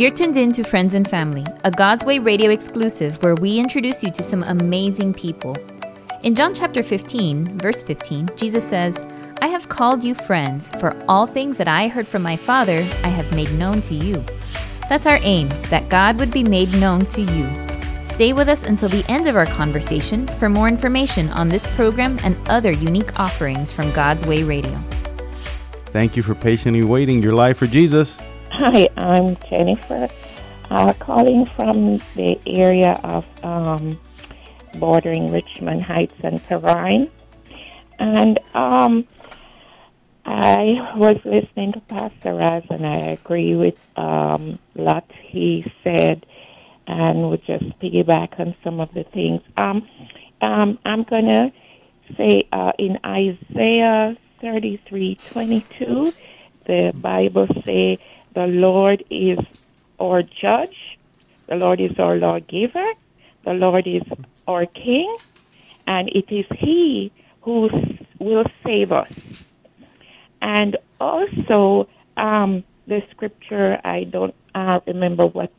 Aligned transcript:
You're 0.00 0.10
tuned 0.10 0.38
in 0.38 0.50
to 0.52 0.64
Friends 0.64 0.94
and 0.94 1.06
Family, 1.06 1.44
a 1.62 1.70
God's 1.70 2.06
Way 2.06 2.20
radio 2.20 2.50
exclusive 2.50 3.22
where 3.22 3.34
we 3.34 3.58
introduce 3.58 4.02
you 4.02 4.10
to 4.12 4.22
some 4.22 4.42
amazing 4.44 5.12
people. 5.12 5.54
In 6.22 6.34
John 6.34 6.54
chapter 6.54 6.82
15, 6.82 7.58
verse 7.58 7.82
15, 7.82 8.30
Jesus 8.34 8.66
says, 8.66 9.04
I 9.42 9.48
have 9.48 9.68
called 9.68 10.02
you 10.02 10.14
friends, 10.14 10.70
for 10.80 10.96
all 11.06 11.26
things 11.26 11.58
that 11.58 11.68
I 11.68 11.88
heard 11.88 12.08
from 12.08 12.22
my 12.22 12.34
Father 12.34 12.78
I 13.04 13.08
have 13.08 13.36
made 13.36 13.52
known 13.58 13.82
to 13.82 13.94
you. 13.94 14.24
That's 14.88 15.04
our 15.04 15.18
aim, 15.20 15.50
that 15.68 15.90
God 15.90 16.18
would 16.18 16.32
be 16.32 16.44
made 16.44 16.74
known 16.76 17.04
to 17.04 17.20
you. 17.20 17.50
Stay 18.02 18.32
with 18.32 18.48
us 18.48 18.66
until 18.66 18.88
the 18.88 19.04
end 19.06 19.28
of 19.28 19.36
our 19.36 19.44
conversation 19.44 20.26
for 20.26 20.48
more 20.48 20.68
information 20.68 21.28
on 21.32 21.50
this 21.50 21.66
program 21.76 22.16
and 22.24 22.38
other 22.48 22.72
unique 22.72 23.20
offerings 23.20 23.70
from 23.70 23.92
God's 23.92 24.24
Way 24.24 24.44
Radio. 24.44 24.78
Thank 25.92 26.16
you 26.16 26.22
for 26.22 26.34
patiently 26.34 26.84
waiting 26.84 27.22
your 27.22 27.34
life 27.34 27.58
for 27.58 27.66
Jesus. 27.66 28.18
Hi, 28.60 28.90
I'm 28.94 29.36
Jennifer, 29.48 30.06
uh, 30.68 30.92
calling 30.98 31.46
from 31.46 31.96
the 32.14 32.38
area 32.46 33.00
of 33.02 33.24
um, 33.42 33.98
bordering 34.74 35.32
Richmond 35.32 35.82
Heights 35.82 36.16
and 36.22 36.46
Perrine. 36.46 37.10
And 37.98 38.38
um, 38.52 39.08
I 40.26 40.92
was 40.94 41.16
listening 41.24 41.72
to 41.72 41.80
Pastor 41.80 42.34
Raz, 42.34 42.64
and 42.68 42.86
I 42.86 42.96
agree 42.96 43.54
with 43.54 43.78
um, 43.96 44.58
lot 44.74 45.10
he 45.22 45.64
said, 45.82 46.26
and 46.86 47.30
would 47.30 47.42
just 47.46 47.64
piggyback 47.80 48.38
on 48.38 48.54
some 48.62 48.78
of 48.78 48.92
the 48.92 49.04
things. 49.04 49.40
Um, 49.56 49.88
um, 50.42 50.78
I'm 50.84 51.04
going 51.04 51.28
to 51.30 51.50
say 52.14 52.42
uh, 52.52 52.72
in 52.78 52.98
Isaiah 53.06 54.18
33 54.42 55.18
22, 55.30 56.12
the 56.66 56.92
Bible 56.94 57.48
say, 57.64 57.98
The 58.34 58.46
Lord 58.46 59.04
is 59.10 59.38
our 59.98 60.22
judge, 60.22 60.98
the 61.46 61.56
Lord 61.56 61.80
is 61.80 61.98
our 61.98 62.16
lawgiver, 62.16 62.92
the 63.44 63.54
Lord 63.54 63.86
is 63.86 64.02
our 64.46 64.66
king, 64.66 65.16
and 65.86 66.08
it 66.10 66.30
is 66.30 66.46
He 66.58 67.12
who 67.42 67.68
will 68.18 68.44
save 68.64 68.92
us. 68.92 69.12
And 70.42 70.76
also, 71.00 71.88
um, 72.16 72.64
the 72.86 73.02
scripture, 73.10 73.78
I 73.84 74.04
don't 74.04 74.34
uh, 74.54 74.80
remember 74.86 75.26
what 75.26 75.52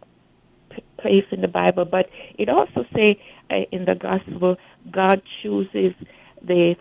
place 0.97 1.25
in 1.31 1.41
the 1.41 1.47
Bible, 1.47 1.85
but 1.85 2.09
it 2.37 2.49
also 2.49 2.85
say 2.93 3.21
uh, 3.49 3.65
in 3.71 3.85
the 3.85 3.95
gospel, 3.95 4.57
God 4.89 5.21
chooses 5.41 5.93
the 6.41 6.75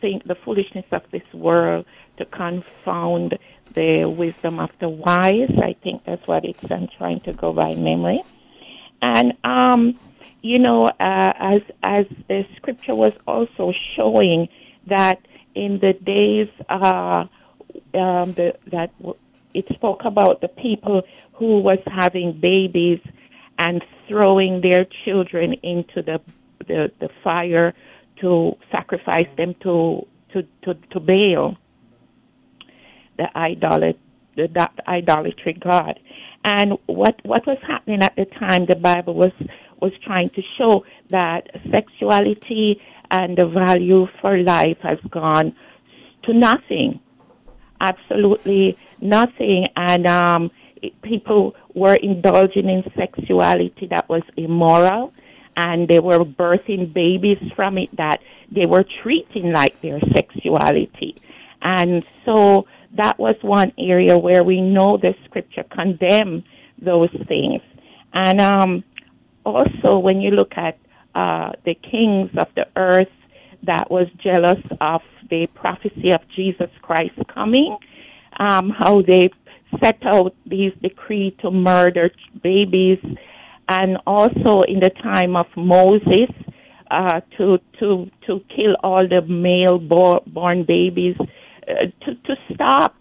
think 0.00 0.24
the 0.24 0.34
foolishness 0.34 0.84
of 0.92 1.02
this 1.10 1.22
world 1.32 1.86
to 2.18 2.24
confound 2.26 3.38
the 3.72 4.04
wisdom 4.06 4.60
of 4.60 4.70
the 4.80 4.88
wise. 4.88 5.50
I 5.62 5.76
think 5.82 6.04
that's 6.04 6.26
what 6.26 6.44
it's. 6.44 6.70
I'm 6.70 6.88
trying 6.98 7.20
to 7.20 7.32
go 7.32 7.52
by 7.52 7.74
memory, 7.74 8.22
and 9.02 9.34
um, 9.44 9.98
you 10.42 10.58
know, 10.58 10.82
uh, 10.82 11.32
as 11.38 11.62
as 11.82 12.06
the 12.28 12.46
scripture 12.56 12.94
was 12.94 13.12
also 13.26 13.72
showing 13.96 14.48
that 14.86 15.20
in 15.54 15.78
the 15.78 15.92
days 15.92 16.48
uh, 16.68 17.26
um, 17.94 18.32
the, 18.34 18.56
that 18.70 18.90
it 19.54 19.68
spoke 19.68 20.04
about 20.04 20.40
the 20.40 20.48
people 20.48 21.02
who 21.34 21.60
was 21.60 21.78
having 21.86 22.32
babies 22.32 23.00
and 23.58 23.84
throwing 24.08 24.60
their 24.60 24.86
children 25.04 25.54
into 25.62 26.02
the 26.02 26.20
the, 26.66 26.90
the 27.00 27.08
fire 27.22 27.74
to 28.20 28.56
sacrifice 28.70 29.28
them 29.36 29.54
to 29.62 30.06
to 30.32 30.42
to, 30.62 30.74
to 30.90 31.00
Baal, 31.00 31.56
the 33.16 33.28
idolat 33.34 33.96
the, 34.36 34.68
idolatry 34.86 35.52
god. 35.54 36.00
And 36.44 36.72
what 36.86 37.20
what 37.24 37.46
was 37.46 37.58
happening 37.66 38.02
at 38.02 38.16
the 38.16 38.26
time, 38.26 38.66
the 38.66 38.76
Bible 38.76 39.14
was 39.14 39.32
was 39.80 39.92
trying 40.04 40.30
to 40.30 40.42
show 40.58 40.84
that 41.10 41.48
sexuality 41.70 42.80
and 43.10 43.36
the 43.36 43.46
value 43.46 44.06
for 44.20 44.38
life 44.38 44.78
has 44.82 44.98
gone 45.10 45.54
to 46.24 46.32
nothing, 46.32 47.00
absolutely 47.80 48.78
nothing, 49.00 49.66
and 49.76 50.06
um, 50.06 50.50
people 51.02 51.54
were 51.74 51.94
indulging 51.94 52.68
in 52.68 52.82
sexuality 52.96 53.86
that 53.90 54.08
was 54.08 54.22
immoral 54.36 55.12
and 55.56 55.88
they 55.88 56.00
were 56.00 56.24
birthing 56.24 56.92
babies 56.92 57.38
from 57.54 57.78
it 57.78 57.94
that 57.96 58.20
they 58.50 58.66
were 58.66 58.84
treating 59.02 59.52
like 59.52 59.80
their 59.80 60.00
sexuality. 60.12 61.14
And 61.62 62.04
so 62.24 62.66
that 62.96 63.18
was 63.18 63.36
one 63.42 63.72
area 63.78 64.16
where 64.16 64.44
we 64.44 64.60
know 64.60 64.96
the 65.00 65.14
scripture 65.24 65.64
condemn 65.64 66.44
those 66.80 67.10
things. 67.28 67.60
And 68.12 68.40
um, 68.40 68.84
also, 69.44 69.98
when 69.98 70.20
you 70.20 70.30
look 70.30 70.52
at 70.56 70.78
uh, 71.14 71.52
the 71.64 71.74
kings 71.74 72.30
of 72.38 72.48
the 72.54 72.66
earth 72.76 73.08
that 73.64 73.90
was 73.90 74.06
jealous 74.22 74.62
of 74.80 75.02
the 75.30 75.46
prophecy 75.54 76.12
of 76.12 76.20
Jesus 76.34 76.70
Christ 76.82 77.14
coming, 77.32 77.76
um, 78.38 78.70
how 78.70 79.02
they 79.02 79.30
set 79.82 79.98
out 80.04 80.34
these 80.46 80.72
decrees 80.82 81.32
to 81.40 81.50
murder 81.50 82.10
babies 82.42 82.98
and 83.68 83.96
also 84.06 84.62
in 84.62 84.80
the 84.80 84.90
time 84.90 85.36
of 85.36 85.46
Moses 85.56 86.30
uh, 86.90 87.20
to 87.38 87.58
to 87.80 88.10
to 88.26 88.40
kill 88.54 88.76
all 88.82 89.08
the 89.08 89.22
male 89.22 89.78
born 89.78 90.64
babies 90.64 91.16
to 91.66 92.14
to 92.14 92.36
stop 92.54 92.94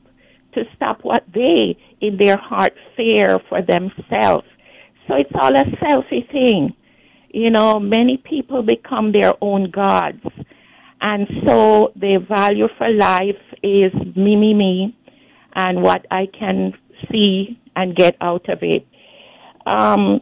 to 0.53 0.63
stop 0.75 0.99
what 1.03 1.23
they 1.33 1.77
in 2.01 2.17
their 2.17 2.37
heart 2.37 2.73
fear 2.95 3.39
for 3.49 3.61
themselves. 3.61 4.45
So 5.07 5.15
it's 5.15 5.31
all 5.33 5.55
a 5.55 5.65
selfish 5.81 6.29
thing. 6.31 6.75
You 7.29 7.49
know, 7.49 7.79
many 7.79 8.17
people 8.17 8.61
become 8.61 9.11
their 9.11 9.33
own 9.41 9.71
gods. 9.71 10.23
And 11.01 11.27
so 11.45 11.91
the 11.95 12.23
value 12.29 12.67
for 12.77 12.89
life 12.89 13.41
is 13.61 13.91
me, 14.15 14.35
me, 14.35 14.53
me, 14.53 14.95
and 15.55 15.81
what 15.81 16.05
I 16.11 16.27
can 16.27 16.73
see 17.11 17.59
and 17.75 17.95
get 17.95 18.15
out 18.21 18.47
of 18.49 18.59
it. 18.61 18.85
Um, 19.65 20.21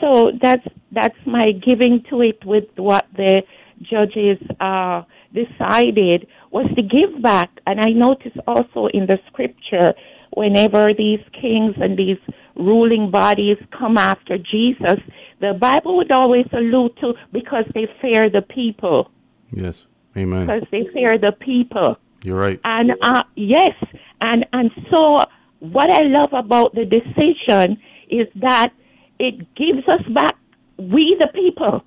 so 0.00 0.32
that's 0.40 0.66
that's 0.92 1.16
my 1.26 1.52
giving 1.52 2.04
to 2.10 2.22
it 2.22 2.44
with 2.44 2.64
what 2.76 3.06
the 3.16 3.42
judges 3.82 4.38
uh, 4.60 5.02
decided 5.32 6.26
was 6.50 6.66
to 6.76 6.82
give 6.82 7.22
back. 7.22 7.50
And 7.66 7.80
I 7.80 7.90
notice 7.90 8.32
also 8.46 8.86
in 8.86 9.06
the 9.06 9.18
scripture, 9.28 9.94
whenever 10.34 10.92
these 10.94 11.20
kings 11.40 11.74
and 11.80 11.98
these 11.98 12.18
ruling 12.54 13.10
bodies 13.10 13.56
come 13.76 13.98
after 13.98 14.38
Jesus, 14.38 15.00
the 15.40 15.54
Bible 15.54 15.96
would 15.96 16.12
always 16.12 16.46
allude 16.52 16.96
to 16.98 17.14
because 17.32 17.64
they 17.74 17.86
fear 18.00 18.30
the 18.30 18.42
people. 18.42 19.10
Yes, 19.50 19.86
amen. 20.16 20.46
Because 20.46 20.68
they 20.70 20.86
fear 20.92 21.18
the 21.18 21.32
people. 21.32 21.96
You're 22.22 22.38
right. 22.38 22.60
And 22.64 22.92
uh, 23.02 23.24
yes, 23.34 23.72
and 24.20 24.46
and 24.52 24.70
so 24.92 25.24
what 25.58 25.90
I 25.90 26.02
love 26.02 26.32
about 26.32 26.74
the 26.74 26.84
decision 26.84 27.78
is 28.08 28.28
that 28.36 28.72
it 29.18 29.54
gives 29.54 29.86
us 29.88 30.02
back, 30.14 30.36
we 30.76 31.16
the 31.18 31.28
people, 31.28 31.84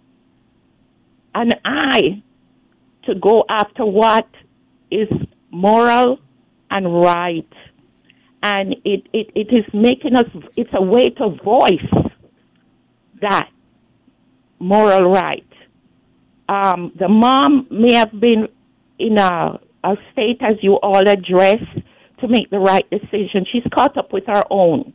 and 1.34 1.55
eye 1.63 2.23
to 3.05 3.16
go 3.16 3.45
after 3.49 3.85
what 3.85 4.27
is 4.91 5.09
moral 5.51 6.19
and 6.71 7.01
right. 7.01 7.47
And 8.43 8.75
it, 8.83 9.07
it, 9.13 9.31
it 9.35 9.51
is 9.51 9.66
making 9.73 10.16
us, 10.16 10.27
it's 10.55 10.69
a 10.73 10.81
way 10.81 11.09
to 11.09 11.29
voice 11.43 12.13
that 13.21 13.49
moral 14.59 15.09
right. 15.09 15.47
Um, 16.47 16.91
the 16.99 17.07
mom 17.07 17.67
may 17.71 17.93
have 17.93 18.19
been 18.19 18.47
in 18.99 19.17
a, 19.17 19.59
a 19.83 19.97
state, 20.11 20.37
as 20.41 20.55
you 20.61 20.73
all 20.75 21.07
address, 21.07 21.61
to 22.19 22.28
make 22.28 22.49
the 22.49 22.59
right 22.59 22.87
decision. 22.90 23.46
She's 23.52 23.63
caught 23.73 23.97
up 23.97 24.13
with 24.13 24.25
her 24.28 24.43
own, 24.49 24.93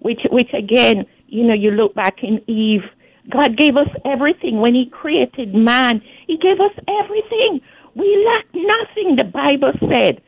which, 0.00 0.20
which 0.30 0.52
again, 0.52 1.06
you 1.28 1.44
know, 1.44 1.54
you 1.54 1.70
look 1.70 1.94
back 1.94 2.22
in 2.22 2.42
Eve, 2.46 2.82
God 3.28 3.56
gave 3.56 3.76
us 3.76 3.88
everything. 4.04 4.60
When 4.60 4.74
He 4.74 4.86
created 4.86 5.54
man, 5.54 6.02
He 6.26 6.36
gave 6.38 6.60
us 6.60 6.72
everything. 6.88 7.60
We 7.94 8.26
lacked 8.26 8.54
nothing, 8.54 9.16
the 9.16 9.24
Bible 9.24 9.72
said. 9.92 10.22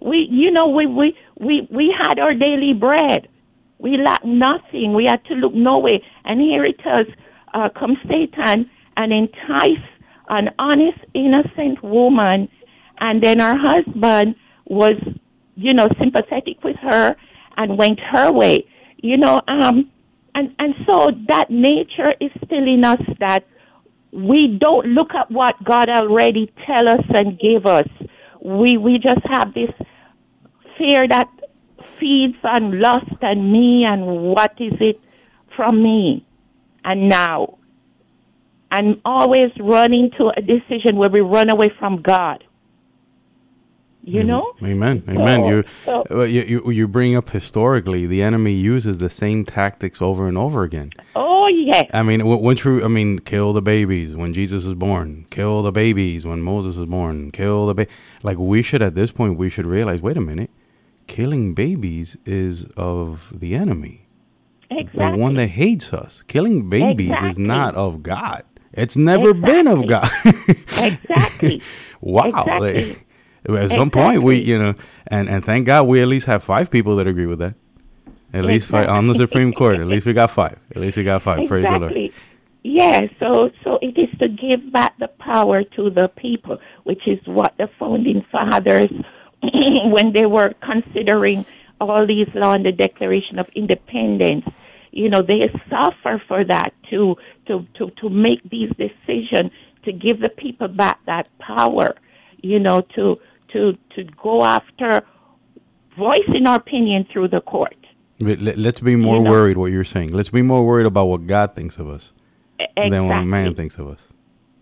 We, 0.00 0.28
you 0.30 0.50
know, 0.50 0.68
we, 0.68 0.86
we, 0.86 1.16
we, 1.38 1.66
we 1.70 1.94
had 1.98 2.18
our 2.18 2.34
daily 2.34 2.72
bread. 2.74 3.28
We 3.78 3.96
lacked 3.96 4.24
nothing. 4.24 4.94
We 4.94 5.06
had 5.06 5.24
to 5.26 5.34
look 5.34 5.54
nowhere. 5.54 5.98
And 6.24 6.40
here 6.40 6.64
it 6.64 6.80
is, 6.80 7.14
uh, 7.54 7.68
come 7.70 7.96
Satan 8.08 8.70
and 8.96 9.12
entice 9.12 9.84
an 10.28 10.50
honest, 10.58 10.98
innocent 11.14 11.82
woman. 11.82 12.48
And 12.98 13.22
then 13.22 13.40
her 13.40 13.54
husband 13.56 14.36
was, 14.66 14.96
you 15.56 15.72
know, 15.74 15.88
sympathetic 15.98 16.62
with 16.62 16.76
her 16.76 17.16
and 17.56 17.78
went 17.78 18.00
her 18.00 18.30
way. 18.32 18.66
You 18.98 19.16
know, 19.16 19.40
um, 19.48 19.90
and, 20.36 20.54
and 20.58 20.74
so 20.86 21.10
that 21.28 21.46
nature 21.48 22.12
is 22.20 22.30
still 22.44 22.68
in 22.68 22.84
us 22.84 23.00
that 23.20 23.46
we 24.12 24.58
don't 24.60 24.88
look 24.88 25.14
at 25.14 25.30
what 25.30 25.62
God 25.64 25.88
already 25.88 26.52
tell 26.66 26.90
us 26.90 27.04
and 27.08 27.38
give 27.38 27.64
us. 27.64 27.88
We, 28.42 28.76
we 28.76 28.98
just 28.98 29.24
have 29.24 29.54
this 29.54 29.70
fear 30.76 31.08
that 31.08 31.30
feeds 31.98 32.36
on 32.44 32.80
lust 32.80 33.16
and 33.22 33.50
me 33.50 33.86
and 33.88 34.06
what 34.06 34.52
is 34.60 34.74
it 34.78 35.00
from 35.56 35.82
me 35.82 36.26
and 36.84 37.08
now. 37.08 37.56
And 38.70 39.00
always 39.06 39.52
running 39.58 40.10
to 40.18 40.32
a 40.36 40.42
decision 40.42 40.96
where 40.96 41.08
we 41.08 41.22
run 41.22 41.48
away 41.48 41.70
from 41.78 42.02
God. 42.02 42.44
You 44.08 44.22
know? 44.22 44.52
Amen. 44.62 45.02
Amen. 45.08 45.40
So- 45.42 45.48
you, 45.50 45.64
so- 45.84 46.06
uh, 46.20 46.22
you 46.22 46.42
you 46.42 46.70
you 46.70 46.88
bring 46.88 47.16
up 47.16 47.28
historically, 47.30 48.06
the 48.06 48.22
enemy 48.22 48.52
uses 48.52 48.98
the 48.98 49.10
same 49.10 49.42
tactics 49.42 50.00
over 50.00 50.28
and 50.28 50.38
over 50.38 50.62
again. 50.62 50.92
Oh, 51.16 51.48
yes. 51.48 51.90
I 51.92 52.02
mean, 52.04 52.24
once 52.24 52.64
you, 52.64 52.84
I 52.84 52.88
mean, 52.88 53.18
kill 53.18 53.52
the 53.52 53.60
babies 53.62 54.14
when 54.14 54.32
Jesus 54.32 54.64
is 54.64 54.74
born, 54.74 55.26
kill 55.30 55.62
the 55.62 55.72
babies 55.72 56.24
when 56.24 56.40
Moses 56.40 56.76
is 56.76 56.86
born, 56.86 57.32
kill 57.32 57.66
the 57.66 57.74
baby. 57.74 57.90
Like 58.22 58.38
we 58.38 58.62
should 58.62 58.80
at 58.80 58.94
this 58.94 59.10
point, 59.10 59.38
we 59.38 59.50
should 59.50 59.66
realize, 59.66 60.00
wait 60.02 60.16
a 60.16 60.20
minute, 60.20 60.50
killing 61.08 61.52
babies 61.54 62.16
is 62.24 62.64
of 62.76 63.32
the 63.40 63.56
enemy, 63.56 64.06
Exactly. 64.70 65.16
the 65.16 65.22
one 65.22 65.34
that 65.34 65.48
hates 65.48 65.92
us. 65.92 66.22
Killing 66.22 66.70
babies 66.70 67.20
is 67.22 67.38
not 67.40 67.74
of 67.74 68.04
God. 68.04 68.42
It's 68.72 68.96
never 68.96 69.34
been 69.34 69.66
of 69.66 69.86
God. 69.88 70.08
exactly. 70.78 71.62
wow. 72.00 72.24
Exactly. 72.26 72.84
Like, 72.88 73.05
at 73.48 73.70
some 73.70 73.90
point, 73.90 74.22
we, 74.22 74.36
you 74.36 74.58
know, 74.58 74.74
and 75.06 75.28
and 75.28 75.44
thank 75.44 75.66
God 75.66 75.86
we 75.86 76.00
at 76.00 76.08
least 76.08 76.26
have 76.26 76.42
five 76.42 76.70
people 76.70 76.96
that 76.96 77.06
agree 77.06 77.26
with 77.26 77.38
that. 77.38 77.54
At 78.32 78.44
least 78.44 78.70
five, 78.70 78.88
on 78.88 79.06
the 79.06 79.14
Supreme 79.14 79.52
Court. 79.52 79.78
At 79.78 79.86
least 79.94 80.06
we 80.06 80.12
got 80.12 80.30
five. 80.30 80.58
At 80.70 80.78
least 80.78 80.96
we 80.96 81.04
got 81.04 81.22
five. 81.22 81.48
Praise 81.48 81.64
the 81.64 81.78
Lord. 81.78 81.92
Exactly. 81.96 82.12
Yeah, 82.62 83.06
so 83.20 83.52
so 83.62 83.78
it 83.80 83.96
is 83.96 84.10
to 84.18 84.28
give 84.28 84.72
back 84.72 84.98
the 84.98 85.06
power 85.06 85.62
to 85.62 85.90
the 85.90 86.08
people, 86.08 86.58
which 86.82 87.06
is 87.06 87.20
what 87.24 87.56
the 87.58 87.68
founding 87.78 88.24
fathers, 88.32 88.90
when 89.42 90.12
they 90.12 90.26
were 90.26 90.52
considering 90.60 91.46
all 91.80 92.06
these 92.06 92.28
law 92.34 92.54
and 92.54 92.66
the 92.66 92.72
Declaration 92.72 93.38
of 93.38 93.48
Independence, 93.50 94.46
you 94.90 95.08
know, 95.08 95.22
they 95.22 95.48
suffer 95.70 96.20
for 96.26 96.42
that 96.44 96.72
to 96.90 97.16
to 97.46 97.64
to 97.74 97.90
to 98.00 98.10
make 98.10 98.42
these 98.50 98.70
decisions 98.70 99.52
to 99.84 99.92
give 99.92 100.18
the 100.18 100.28
people 100.28 100.66
back 100.68 100.98
that 101.06 101.28
power, 101.38 101.94
you 102.42 102.58
know, 102.58 102.80
to 102.96 103.20
to 103.56 103.76
to 103.94 104.04
go 104.22 104.44
after 104.44 105.02
voicing 105.98 106.46
our 106.46 106.56
opinion 106.56 107.06
through 107.12 107.28
the 107.28 107.40
court. 107.40 107.76
But 108.18 108.40
let- 108.40 108.58
Let's 108.58 108.80
be 108.80 108.96
more 108.96 109.16
You 109.16 109.22
know. 109.24 109.30
worried 109.30 109.56
what 109.56 109.70
you're 109.72 109.84
saying. 109.96 110.10
Let's 110.12 110.30
be 110.30 110.42
more 110.42 110.64
worried 110.66 110.86
about 110.86 111.06
what 111.06 111.26
God 111.26 111.54
thinks 111.54 111.78
of 111.78 111.88
us 111.88 112.12
Exactly. 112.58 112.90
than 112.90 113.08
what 113.08 113.24
man 113.24 113.54
thinks 113.54 113.78
of 113.78 113.86
us. 113.88 114.06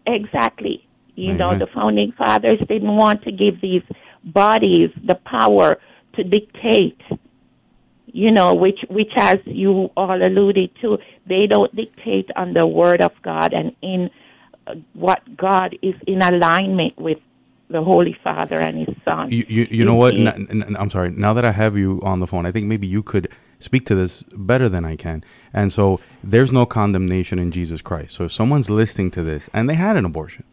Exactly. 0.07 0.77
You 1.17 1.33
know, 1.35 1.57
the 1.57 1.69
founding 1.69 2.11
fathers 2.13 2.59
didn't 2.69 2.95
want 3.05 3.23
to 3.23 3.31
give 3.33 3.61
these 3.61 3.83
bodies 4.25 4.91
the 5.11 5.15
power 5.15 5.79
to 6.17 6.25
dictate. 6.25 7.01
You 8.13 8.31
know, 8.33 8.55
which 8.55 8.81
which 8.89 9.13
as 9.17 9.39
you 9.45 9.91
all 9.97 10.21
alluded 10.31 10.71
to, 10.83 10.99
they 11.27 11.47
don't 11.47 11.75
dictate 11.75 12.29
on 12.37 12.53
the 12.55 12.67
word 12.67 13.01
of 13.01 13.13
God 13.23 13.53
and 13.53 13.73
in 13.83 14.11
uh, 14.67 14.75
what 14.95 15.21
God 15.37 15.77
is 15.83 15.95
in 16.07 16.21
alignment 16.23 16.95
with 16.99 17.19
the 17.75 17.83
Holy 17.83 18.17
Father 18.23 18.61
and 18.61 18.87
His 18.87 18.97
Son. 19.05 19.29
You, 19.31 19.45
you, 19.49 19.67
you 19.69 19.85
know 19.85 19.97
what? 19.97 20.15
N- 20.15 20.29
n- 20.29 20.63
n- 20.63 20.77
I'm 20.79 20.91
sorry. 20.91 21.11
Now 21.11 21.35
that 21.35 21.45
I 21.45 21.51
have 21.51 21.77
you 21.77 22.01
on 22.03 22.21
the 22.21 22.27
phone, 22.27 22.47
I 22.47 22.53
think 22.53 22.67
maybe 22.67 22.87
you 22.87 23.03
could 23.03 23.27
speak 23.59 23.85
to 23.87 23.97
this 23.97 24.23
better 24.37 24.69
than 24.69 24.85
I 24.85 24.95
can. 24.95 25.25
And 25.53 25.73
so 25.73 25.99
there's 26.23 26.53
no 26.53 26.67
condemnation 26.67 27.41
in 27.41 27.51
Jesus 27.51 27.83
Christ. 27.83 28.15
So 28.15 28.25
if 28.27 28.33
someone's 28.33 28.71
listening 28.71 29.11
to 29.13 29.23
this 29.25 29.51
and 29.53 29.69
they 29.69 29.75
had 29.75 29.97
an 29.97 30.05
abortion, 30.05 30.45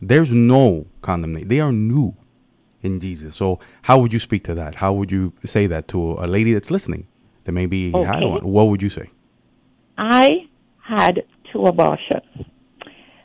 there's 0.00 0.32
no 0.32 0.86
condemnation. 1.00 1.46
They 1.46 1.60
are 1.60 1.70
new 1.72 2.16
in 2.82 2.98
Jesus. 2.98 3.36
So 3.36 3.60
how 3.82 4.00
would 4.00 4.12
you 4.12 4.18
speak 4.18 4.42
to 4.44 4.54
that? 4.56 4.74
How 4.76 4.92
would 4.92 5.12
you 5.12 5.32
say 5.44 5.68
that 5.68 5.86
to 5.88 6.14
a 6.14 6.26
lady 6.26 6.52
that's 6.54 6.72
listening 6.72 7.06
that 7.44 7.52
maybe 7.52 7.92
had 7.92 8.22
Okay. 8.24 8.32
one? 8.32 8.42
What 8.56 8.66
would 8.66 8.82
you 8.82 8.88
say? 8.90 9.10
I 9.96 10.48
had 10.82 11.22
two 11.52 11.62
abortions. 11.66 12.46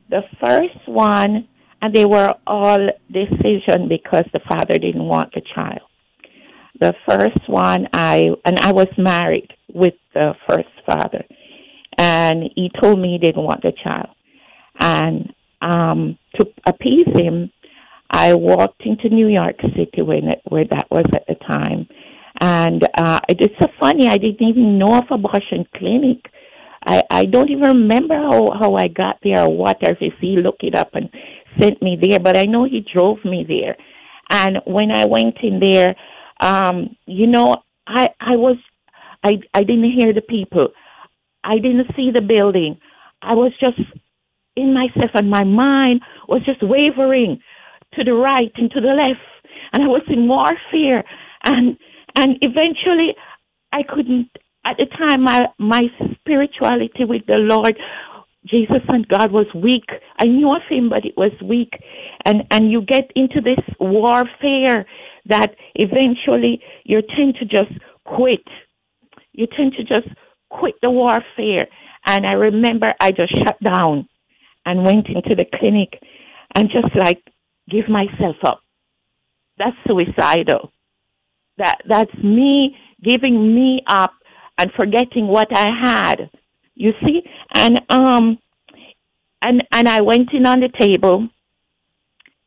The 0.09 0.21
first 0.43 0.87
one, 0.87 1.47
and 1.83 1.93
they 1.93 2.05
were 2.05 2.33
all 2.47 2.89
decision 3.11 3.89
because 3.89 4.23
the 4.31 4.39
father 4.49 4.77
didn't 4.77 5.03
want 5.03 5.33
the 5.33 5.41
child. 5.53 5.81
The 6.79 6.93
first 7.07 7.47
one, 7.47 7.89
I 7.91 8.29
and 8.45 8.57
I 8.61 8.71
was 8.71 8.87
married 8.97 9.49
with 9.73 9.95
the 10.13 10.33
first 10.47 10.69
father, 10.89 11.25
and 11.97 12.49
he 12.55 12.71
told 12.81 12.99
me 12.99 13.11
he 13.11 13.25
didn't 13.25 13.43
want 13.43 13.63
the 13.63 13.73
child, 13.83 14.07
and 14.79 15.33
um, 15.61 16.17
to 16.35 16.47
appease 16.65 17.07
him, 17.19 17.51
I 18.09 18.33
walked 18.33 18.83
into 18.85 19.09
New 19.09 19.27
York 19.27 19.59
City 19.75 20.01
when 20.01 20.29
it, 20.29 20.41
where 20.47 20.65
that 20.65 20.87
was 20.89 21.05
at 21.13 21.27
the 21.27 21.35
time, 21.35 21.85
and 22.39 22.81
uh, 22.97 23.19
it's 23.27 23.53
so 23.59 23.67
funny. 23.77 24.07
I 24.07 24.15
didn't 24.15 24.41
even 24.41 24.79
know 24.79 24.95
of 24.95 25.11
abortion 25.11 25.67
clinic. 25.75 26.19
I, 26.85 27.01
I 27.09 27.25
don't 27.25 27.49
even 27.49 27.63
remember 27.63 28.15
how, 28.15 28.49
how 28.59 28.75
I 28.75 28.87
got 28.89 29.17
there 29.23 29.43
or 29.43 29.55
what, 29.55 29.77
or 29.87 29.95
if 30.01 30.13
he 30.19 30.35
looked 30.35 30.63
it 30.63 30.75
up 30.75 30.89
and 30.95 31.09
sent 31.59 31.81
me 31.81 31.97
there, 32.01 32.19
but 32.19 32.37
I 32.37 32.43
know 32.43 32.65
he 32.65 32.85
drove 32.93 33.23
me 33.25 33.45
there. 33.47 33.77
And 34.29 34.57
when 34.65 34.91
I 34.91 35.05
went 35.05 35.37
in 35.43 35.59
there, 35.59 35.95
um, 36.41 36.95
you 37.05 37.27
know, 37.27 37.55
I 37.87 38.09
I 38.19 38.35
was 38.35 38.57
I 39.23 39.39
I 39.53 39.63
didn't 39.63 39.91
hear 39.91 40.13
the 40.13 40.21
people. 40.21 40.69
I 41.43 41.55
didn't 41.55 41.87
see 41.95 42.11
the 42.11 42.21
building. 42.21 42.77
I 43.21 43.35
was 43.35 43.51
just 43.59 43.79
in 44.55 44.73
myself 44.73 45.11
and 45.15 45.29
my 45.29 45.43
mind 45.43 46.01
was 46.27 46.41
just 46.45 46.61
wavering 46.61 47.39
to 47.93 48.03
the 48.03 48.13
right 48.13 48.51
and 48.55 48.71
to 48.71 48.81
the 48.81 48.87
left 48.87 49.19
and 49.73 49.83
I 49.83 49.87
was 49.87 50.03
in 50.07 50.27
warfare 50.27 51.03
and 51.45 51.77
and 52.15 52.37
eventually 52.41 53.15
I 53.71 53.83
couldn't 53.83 54.29
at 54.65 54.77
the 54.77 54.85
time 54.85 55.23
my 55.23 55.47
my 55.57 55.81
spirituality 56.19 57.05
with 57.05 57.25
the 57.27 57.39
Lord 57.39 57.77
Jesus 58.45 58.81
and 58.89 59.07
God 59.07 59.31
was 59.31 59.47
weak. 59.55 59.85
I 60.21 60.25
knew 60.25 60.53
of 60.53 60.61
him 60.69 60.89
but 60.89 61.05
it 61.05 61.15
was 61.17 61.31
weak 61.43 61.73
and 62.25 62.43
and 62.51 62.71
you 62.71 62.81
get 62.81 63.11
into 63.15 63.41
this 63.41 63.59
warfare 63.79 64.85
that 65.27 65.55
eventually 65.75 66.61
you 66.83 67.01
tend 67.15 67.35
to 67.39 67.45
just 67.45 67.71
quit. 68.05 68.45
You 69.33 69.47
tend 69.47 69.73
to 69.73 69.83
just 69.83 70.07
quit 70.49 70.75
the 70.81 70.91
warfare 70.91 71.67
and 72.05 72.25
I 72.25 72.33
remember 72.33 72.87
I 72.99 73.11
just 73.11 73.33
shut 73.37 73.57
down 73.63 74.07
and 74.65 74.83
went 74.83 75.07
into 75.07 75.35
the 75.35 75.45
clinic 75.59 75.99
and 76.55 76.69
just 76.69 76.95
like 76.95 77.21
give 77.69 77.89
myself 77.89 78.35
up. 78.45 78.61
That's 79.57 79.75
suicidal. 79.87 80.71
That 81.57 81.79
that's 81.87 82.13
me 82.23 82.77
giving 83.03 83.55
me 83.55 83.81
up 83.87 84.13
and 84.57 84.71
forgetting 84.77 85.27
what 85.27 85.47
I 85.55 85.67
had. 85.83 86.29
You 86.75 86.93
see? 87.03 87.21
And 87.53 87.79
um 87.89 88.39
and 89.41 89.63
and 89.71 89.87
I 89.87 90.01
went 90.01 90.33
in 90.33 90.45
on 90.45 90.59
the 90.61 90.69
table, 90.69 91.29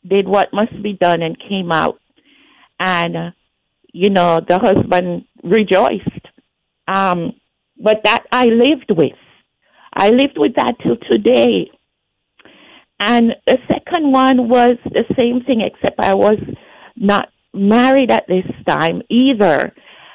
did 0.07 0.27
what 0.27 0.53
must 0.53 0.83
be 0.83 0.95
done 0.95 1.23
and 1.23 1.37
came 1.49 1.71
out. 1.71 2.01
And 2.81 3.17
uh, 3.17 3.31
you 3.93 4.11
know, 4.11 4.41
the 4.47 4.59
husband 4.59 5.25
rejoiced. 5.43 6.27
Um 6.89 7.35
but 7.79 8.01
that 8.05 8.25
I 8.33 8.47
lived 8.47 8.91
with. 8.91 9.19
I 9.93 10.11
lived 10.11 10.37
with 10.37 10.55
that 10.57 10.75
till 10.83 10.97
today. 11.11 11.71
And 12.99 13.35
the 13.47 13.59
second 13.69 14.13
one 14.13 14.49
was 14.49 14.75
the 14.85 15.05
same 15.19 15.43
thing, 15.43 15.61
except 15.61 16.01
I 16.01 16.15
was 16.15 16.39
not 16.97 17.29
married 17.53 18.11
at 18.11 18.27
this 18.27 18.47
time 18.67 19.03
either. 19.11 19.73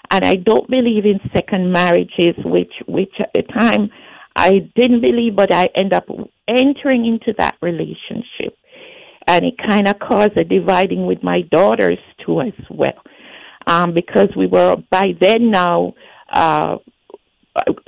And 0.10 0.26
I 0.26 0.36
don't 0.36 0.70
believe 0.70 1.06
in 1.06 1.20
second 1.34 1.72
marriages, 1.72 2.36
which, 2.44 2.74
which 2.88 3.14
at 3.20 3.30
the 3.34 3.44
time 3.44 3.90
I 4.36 4.72
didn't 4.76 5.02
believe, 5.02 5.36
but 5.36 5.52
I 5.52 5.68
end 5.76 5.94
up 5.94 6.08
entering 6.48 7.06
into 7.06 7.34
that 7.38 7.56
relationship. 7.62 8.58
And 9.28 9.46
it 9.46 9.56
kind 9.58 9.88
of 9.88 10.00
caused 10.00 10.38
a 10.38 10.44
dividing 10.44 11.06
with 11.06 11.20
my 11.22 11.42
daughters 11.52 12.00
too 12.26 12.42
as 12.42 12.54
well. 12.70 13.02
Um, 13.68 13.94
because 13.94 14.30
we 14.36 14.48
were 14.48 14.78
by 14.90 15.14
then 15.20 15.52
now, 15.52 15.94
uh, 16.34 16.78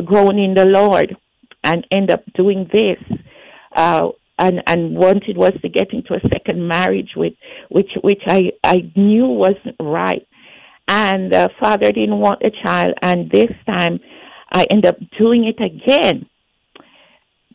grown 0.05 0.37
in 0.37 0.53
the 0.53 0.65
Lord 0.65 1.15
and 1.63 1.87
end 1.91 2.11
up 2.11 2.23
doing 2.35 2.69
this. 2.71 3.19
Uh, 3.75 4.09
and 4.39 4.61
and 4.67 4.95
wanted 4.95 5.37
was 5.37 5.53
to 5.61 5.69
get 5.69 5.93
into 5.93 6.13
a 6.13 6.29
second 6.29 6.67
marriage 6.67 7.11
with 7.15 7.33
which 7.69 7.91
which 8.01 8.21
I 8.27 8.51
I 8.63 8.91
knew 8.95 9.25
wasn't 9.25 9.75
right. 9.79 10.27
And 10.87 11.33
uh, 11.33 11.47
father 11.59 11.91
didn't 11.91 12.19
want 12.19 12.41
a 12.43 12.51
child, 12.63 12.93
and 13.01 13.31
this 13.31 13.51
time 13.65 13.99
I 14.51 14.65
end 14.69 14.85
up 14.85 14.97
doing 15.17 15.45
it 15.45 15.63
again. 15.63 16.27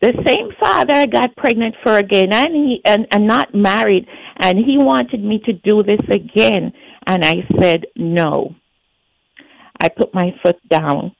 The 0.01 0.13
same 0.25 0.49
father 0.59 0.93
I 0.93 1.05
got 1.05 1.35
pregnant 1.35 1.75
for 1.83 1.97
again, 1.97 2.31
and 2.31 2.55
he 2.55 2.81
and, 2.85 3.05
and 3.11 3.27
not 3.27 3.53
married, 3.53 4.07
and 4.37 4.57
he 4.57 4.77
wanted 4.77 5.23
me 5.23 5.41
to 5.45 5.53
do 5.53 5.83
this 5.83 6.01
again, 6.09 6.71
and 7.05 7.23
I 7.23 7.45
said 7.61 7.85
no. 7.95 8.55
I 9.79 9.89
put 9.89 10.13
my 10.13 10.31
foot 10.43 10.57
down 10.69 11.15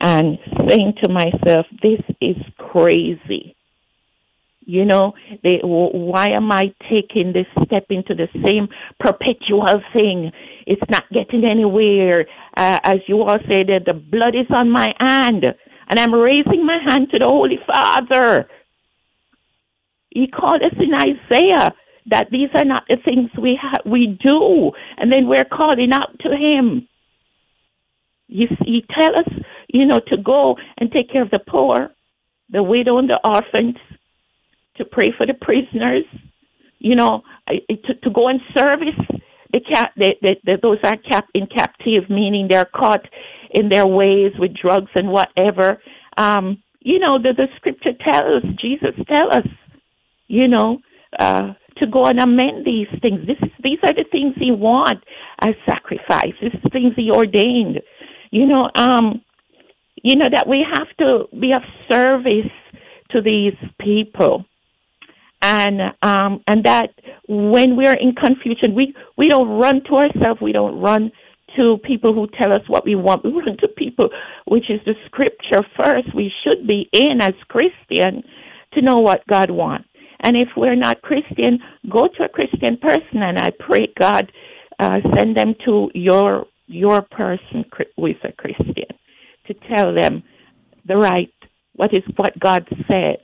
and 0.00 0.38
saying 0.68 0.94
to 1.04 1.10
myself, 1.10 1.66
"This 1.82 2.00
is 2.20 2.36
crazy." 2.58 3.54
You 4.68 4.84
know, 4.84 5.14
they, 5.44 5.60
why 5.62 6.30
am 6.30 6.50
I 6.50 6.74
taking 6.90 7.32
this 7.32 7.46
step 7.64 7.84
into 7.90 8.16
the 8.16 8.26
same 8.44 8.66
perpetual 8.98 9.80
thing? 9.92 10.32
it's 10.66 10.82
not 10.90 11.04
getting 11.12 11.48
anywhere. 11.48 12.26
Uh, 12.56 12.78
as 12.82 12.98
you 13.06 13.22
all 13.22 13.38
say, 13.48 13.62
that 13.64 13.84
the 13.86 13.94
blood 13.94 14.34
is 14.34 14.46
on 14.50 14.70
my 14.70 14.92
hand, 15.00 15.44
and 15.88 15.98
I'm 15.98 16.14
raising 16.14 16.64
my 16.64 16.78
hand 16.88 17.08
to 17.10 17.18
the 17.18 17.28
Holy 17.28 17.58
Father. 17.66 18.48
He 20.10 20.26
called 20.28 20.62
us 20.62 20.74
in 20.78 20.94
Isaiah 20.94 21.74
that 22.06 22.28
these 22.30 22.48
are 22.54 22.64
not 22.64 22.84
the 22.88 22.96
things 23.04 23.30
we 23.40 23.58
ha- 23.60 23.82
we 23.84 24.18
do, 24.22 24.72
and 24.96 25.12
then 25.12 25.28
we're 25.28 25.44
calling 25.44 25.92
out 25.92 26.18
to 26.20 26.30
Him. 26.30 26.88
He, 28.28 28.46
he 28.64 28.84
tell 28.98 29.14
us, 29.14 29.28
you 29.68 29.86
know, 29.86 30.00
to 30.08 30.16
go 30.16 30.56
and 30.78 30.90
take 30.90 31.10
care 31.10 31.22
of 31.22 31.30
the 31.30 31.38
poor, 31.38 31.90
the 32.50 32.62
widow, 32.62 32.98
and 32.98 33.08
the 33.08 33.20
orphans, 33.24 33.76
to 34.76 34.84
pray 34.84 35.12
for 35.16 35.26
the 35.26 35.34
prisoners, 35.34 36.04
you 36.78 36.94
know, 36.94 37.22
to, 37.48 37.94
to 37.94 38.10
go 38.10 38.28
and 38.28 38.40
service 38.56 39.20
the 39.52 39.60
cap, 39.60 39.92
the, 39.96 40.14
the, 40.22 40.36
the, 40.44 40.58
those 40.62 40.78
are 40.84 40.96
cap 41.10 41.26
in 41.34 41.46
captive, 41.46 42.08
meaning 42.10 42.46
they're 42.48 42.64
caught 42.64 43.06
in 43.50 43.68
their 43.68 43.86
ways 43.86 44.32
with 44.38 44.52
drugs 44.54 44.90
and 44.94 45.08
whatever. 45.08 45.80
Um, 46.16 46.62
you 46.80 46.98
know, 46.98 47.18
the, 47.18 47.32
the 47.36 47.48
scripture 47.56 47.92
tells, 48.12 48.42
Jesus 48.60 48.94
tell 49.12 49.34
us, 49.34 49.46
you 50.28 50.48
know, 50.48 50.78
uh, 51.18 51.52
to 51.78 51.86
go 51.86 52.06
and 52.06 52.20
amend 52.20 52.64
these 52.64 52.88
things. 53.02 53.26
This 53.26 53.36
is, 53.42 53.50
these 53.62 53.78
are 53.84 53.92
the 53.92 54.04
things 54.10 54.34
He 54.36 54.50
want 54.50 55.02
as 55.40 55.54
sacrifice. 55.68 56.32
These 56.40 56.54
are 56.54 56.70
things 56.70 56.94
He 56.96 57.10
ordained. 57.10 57.80
You 58.30 58.46
know, 58.46 58.70
um, 58.74 59.22
you 60.02 60.16
know 60.16 60.26
that 60.32 60.48
we 60.48 60.64
have 60.74 60.88
to 60.98 61.24
be 61.38 61.52
of 61.52 61.62
service 61.90 62.50
to 63.10 63.20
these 63.20 63.54
people 63.80 64.44
and 65.46 65.80
um, 66.02 66.42
and 66.48 66.64
that 66.64 66.90
when 67.28 67.76
we're 67.76 67.94
in 67.94 68.14
confusion, 68.14 68.74
we 68.74 68.94
we 69.16 69.28
don't 69.28 69.48
run 69.48 69.82
to 69.84 69.94
ourselves. 69.94 70.40
We 70.40 70.52
don't 70.52 70.80
run 70.80 71.12
to 71.56 71.78
people 71.84 72.12
who 72.12 72.26
tell 72.40 72.52
us 72.52 72.62
what 72.66 72.84
we 72.84 72.96
want. 72.96 73.24
We 73.24 73.30
run 73.30 73.56
to 73.58 73.68
people, 73.68 74.10
which 74.46 74.68
is 74.68 74.80
the 74.84 74.94
scripture 75.06 75.62
first. 75.78 76.12
We 76.14 76.32
should 76.42 76.66
be 76.66 76.88
in 76.92 77.22
as 77.22 77.34
Christian 77.48 78.24
to 78.74 78.82
know 78.82 78.96
what 78.96 79.26
God 79.28 79.50
wants. 79.50 79.88
And 80.20 80.36
if 80.36 80.48
we're 80.56 80.74
not 80.74 81.02
Christian, 81.02 81.60
go 81.88 82.08
to 82.08 82.24
a 82.24 82.28
Christian 82.28 82.76
person, 82.78 83.22
and 83.22 83.38
I 83.38 83.50
pray 83.60 83.86
God 84.00 84.32
uh, 84.80 84.98
send 85.16 85.36
them 85.36 85.54
to 85.64 85.90
your 85.94 86.46
your 86.66 87.02
person 87.02 87.64
who 87.94 88.06
is 88.06 88.16
a 88.24 88.32
Christian 88.32 88.90
to 89.46 89.54
tell 89.72 89.94
them 89.94 90.24
the 90.84 90.96
right 90.96 91.32
what 91.74 91.94
is 91.94 92.02
what 92.16 92.36
God 92.40 92.66
said 92.88 93.18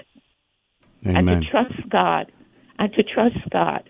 Amen. 1.06 1.28
and 1.28 1.44
to 1.44 1.50
trust 1.50 1.88
God 1.88 2.32
and 2.78 2.92
to 2.94 3.02
trust 3.02 3.38
God. 3.50 3.88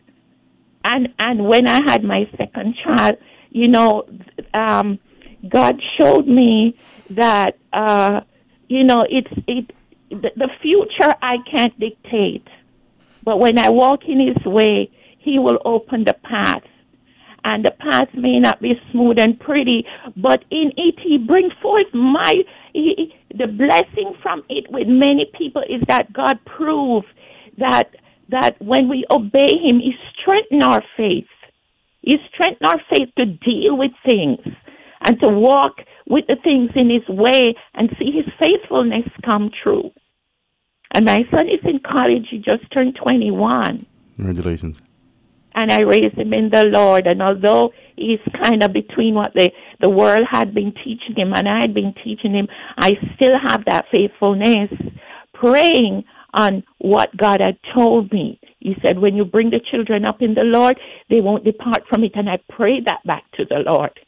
And 0.84 1.08
and 1.18 1.46
when 1.46 1.68
I 1.68 1.80
had 1.86 2.02
my 2.02 2.28
second 2.36 2.74
child, 2.82 3.16
you 3.50 3.68
know, 3.68 4.04
um, 4.52 4.98
God 5.48 5.80
showed 5.98 6.26
me 6.26 6.76
that 7.10 7.58
uh, 7.72 8.22
you 8.68 8.84
know 8.84 9.04
it's 9.08 9.32
it 9.46 9.70
the, 10.10 10.30
the 10.36 10.48
future 10.60 11.12
I 11.22 11.36
can't 11.50 11.78
dictate, 11.78 12.46
but 13.22 13.38
when 13.38 13.58
I 13.58 13.68
walk 13.68 14.00
in 14.08 14.20
His 14.20 14.44
way, 14.44 14.90
He 15.18 15.38
will 15.38 15.58
open 15.64 16.04
the 16.04 16.14
path. 16.14 16.64
And 17.44 17.64
the 17.64 17.72
path 17.72 18.08
may 18.14 18.38
not 18.38 18.62
be 18.62 18.80
smooth 18.92 19.18
and 19.18 19.38
pretty, 19.38 19.84
but 20.16 20.44
in 20.50 20.72
it 20.76 20.94
He 21.00 21.18
brings 21.18 21.52
forth 21.60 21.92
my 21.92 22.44
he, 22.72 23.14
the 23.36 23.46
blessing 23.46 24.14
from 24.22 24.42
it 24.48 24.70
with 24.70 24.86
many 24.88 25.30
people 25.36 25.62
is 25.62 25.82
that 25.88 26.12
God 26.12 26.38
proves 26.44 27.06
that 27.58 27.90
that 28.28 28.56
when 28.60 28.88
we 28.88 29.04
obey 29.10 29.58
Him, 29.62 29.78
He 29.78 29.92
strengthens 30.18 30.64
our 30.64 30.82
faith. 30.96 31.26
He 32.00 32.16
strengthens 32.32 32.68
our 32.68 32.80
faith 32.90 33.08
to 33.18 33.26
deal 33.26 33.76
with 33.76 33.90
things 34.08 34.40
and 35.02 35.20
to 35.20 35.28
walk 35.28 35.76
with 36.08 36.26
the 36.28 36.36
things 36.42 36.70
in 36.74 36.88
His 36.90 37.06
way 37.08 37.54
and 37.74 37.90
see 37.98 38.10
His 38.10 38.26
faithfulness 38.42 39.08
come 39.24 39.50
true. 39.62 39.90
And 40.94 41.04
my 41.04 41.20
son 41.30 41.48
is 41.48 41.60
in 41.64 41.80
college; 41.80 42.26
he 42.30 42.38
just 42.38 42.70
turned 42.72 42.96
twenty-one. 42.96 43.86
Congratulations 44.16 44.80
and 45.54 45.70
I 45.72 45.80
raised 45.80 46.16
him 46.16 46.32
in 46.32 46.50
the 46.50 46.64
Lord. 46.64 47.06
And 47.06 47.22
although 47.22 47.72
he's 47.96 48.20
kind 48.42 48.62
of 48.62 48.72
between 48.72 49.14
what 49.14 49.32
the, 49.34 49.50
the 49.80 49.90
world 49.90 50.24
had 50.30 50.54
been 50.54 50.72
teaching 50.84 51.16
him 51.16 51.32
and 51.34 51.48
I 51.48 51.60
had 51.60 51.74
been 51.74 51.94
teaching 52.04 52.34
him, 52.34 52.48
I 52.76 52.92
still 53.14 53.36
have 53.46 53.64
that 53.66 53.86
faithfulness, 53.94 54.70
praying 55.34 56.04
on 56.34 56.62
what 56.78 57.16
God 57.16 57.40
had 57.44 57.58
told 57.74 58.12
me. 58.12 58.40
He 58.58 58.74
said, 58.86 58.98
when 58.98 59.14
you 59.14 59.24
bring 59.24 59.50
the 59.50 59.60
children 59.70 60.06
up 60.06 60.22
in 60.22 60.34
the 60.34 60.42
Lord, 60.42 60.78
they 61.10 61.20
won't 61.20 61.44
depart 61.44 61.82
from 61.88 62.04
it. 62.04 62.12
And 62.14 62.28
I 62.30 62.38
pray 62.48 62.80
that 62.80 63.00
back 63.04 63.24
to 63.32 63.44
the 63.44 63.62
Lord. 63.66 63.98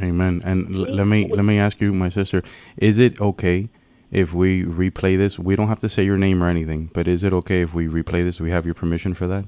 Amen. 0.00 0.40
And 0.44 0.74
l- 0.74 0.94
let 0.94 1.06
me 1.06 1.30
let 1.32 1.44
me 1.44 1.58
ask 1.58 1.80
you, 1.80 1.92
my 1.92 2.08
sister, 2.08 2.42
is 2.76 2.98
it 2.98 3.20
okay 3.20 3.68
if 4.10 4.32
we 4.34 4.62
replay 4.62 5.16
this? 5.16 5.38
We 5.38 5.56
don't 5.56 5.68
have 5.68 5.80
to 5.80 5.88
say 5.88 6.04
your 6.04 6.18
name 6.18 6.42
or 6.42 6.48
anything, 6.48 6.90
but 6.92 7.08
is 7.08 7.24
it 7.24 7.32
okay 7.32 7.62
if 7.62 7.74
we 7.74 7.86
replay 7.86 8.22
this? 8.22 8.40
We 8.40 8.50
have 8.50 8.66
your 8.66 8.74
permission 8.74 9.14
for 9.14 9.26
that? 9.26 9.46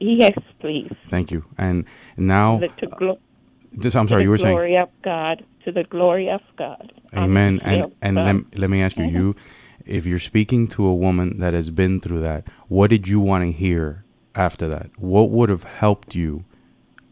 Yes, 0.00 0.38
please. 0.60 0.90
Thank 1.08 1.30
you. 1.30 1.44
And 1.58 1.84
now, 2.16 2.58
to 2.58 2.86
glo- 2.86 3.18
just, 3.78 3.96
I'm 3.96 4.08
sorry, 4.08 4.20
to 4.22 4.24
you 4.24 4.30
were 4.30 4.36
the 4.36 4.42
saying. 4.42 4.54
glory 4.54 4.76
of 4.76 4.88
God, 5.02 5.44
to 5.64 5.72
the 5.72 5.84
glory 5.84 6.28
of 6.30 6.40
God. 6.56 6.92
Amen. 7.14 7.60
And 7.64 7.92
and 8.02 8.16
let, 8.16 8.58
let 8.58 8.70
me 8.70 8.82
ask 8.82 8.96
you, 8.96 9.04
you, 9.04 9.36
if 9.86 10.06
you're 10.06 10.18
speaking 10.18 10.66
to 10.68 10.86
a 10.86 10.94
woman 10.94 11.38
that 11.38 11.54
has 11.54 11.70
been 11.70 12.00
through 12.00 12.20
that, 12.20 12.46
what 12.68 12.90
did 12.90 13.08
you 13.08 13.20
want 13.20 13.44
to 13.44 13.52
hear 13.52 14.04
after 14.34 14.68
that? 14.68 14.90
What 14.98 15.30
would 15.30 15.48
have 15.48 15.64
helped 15.64 16.14
you 16.14 16.44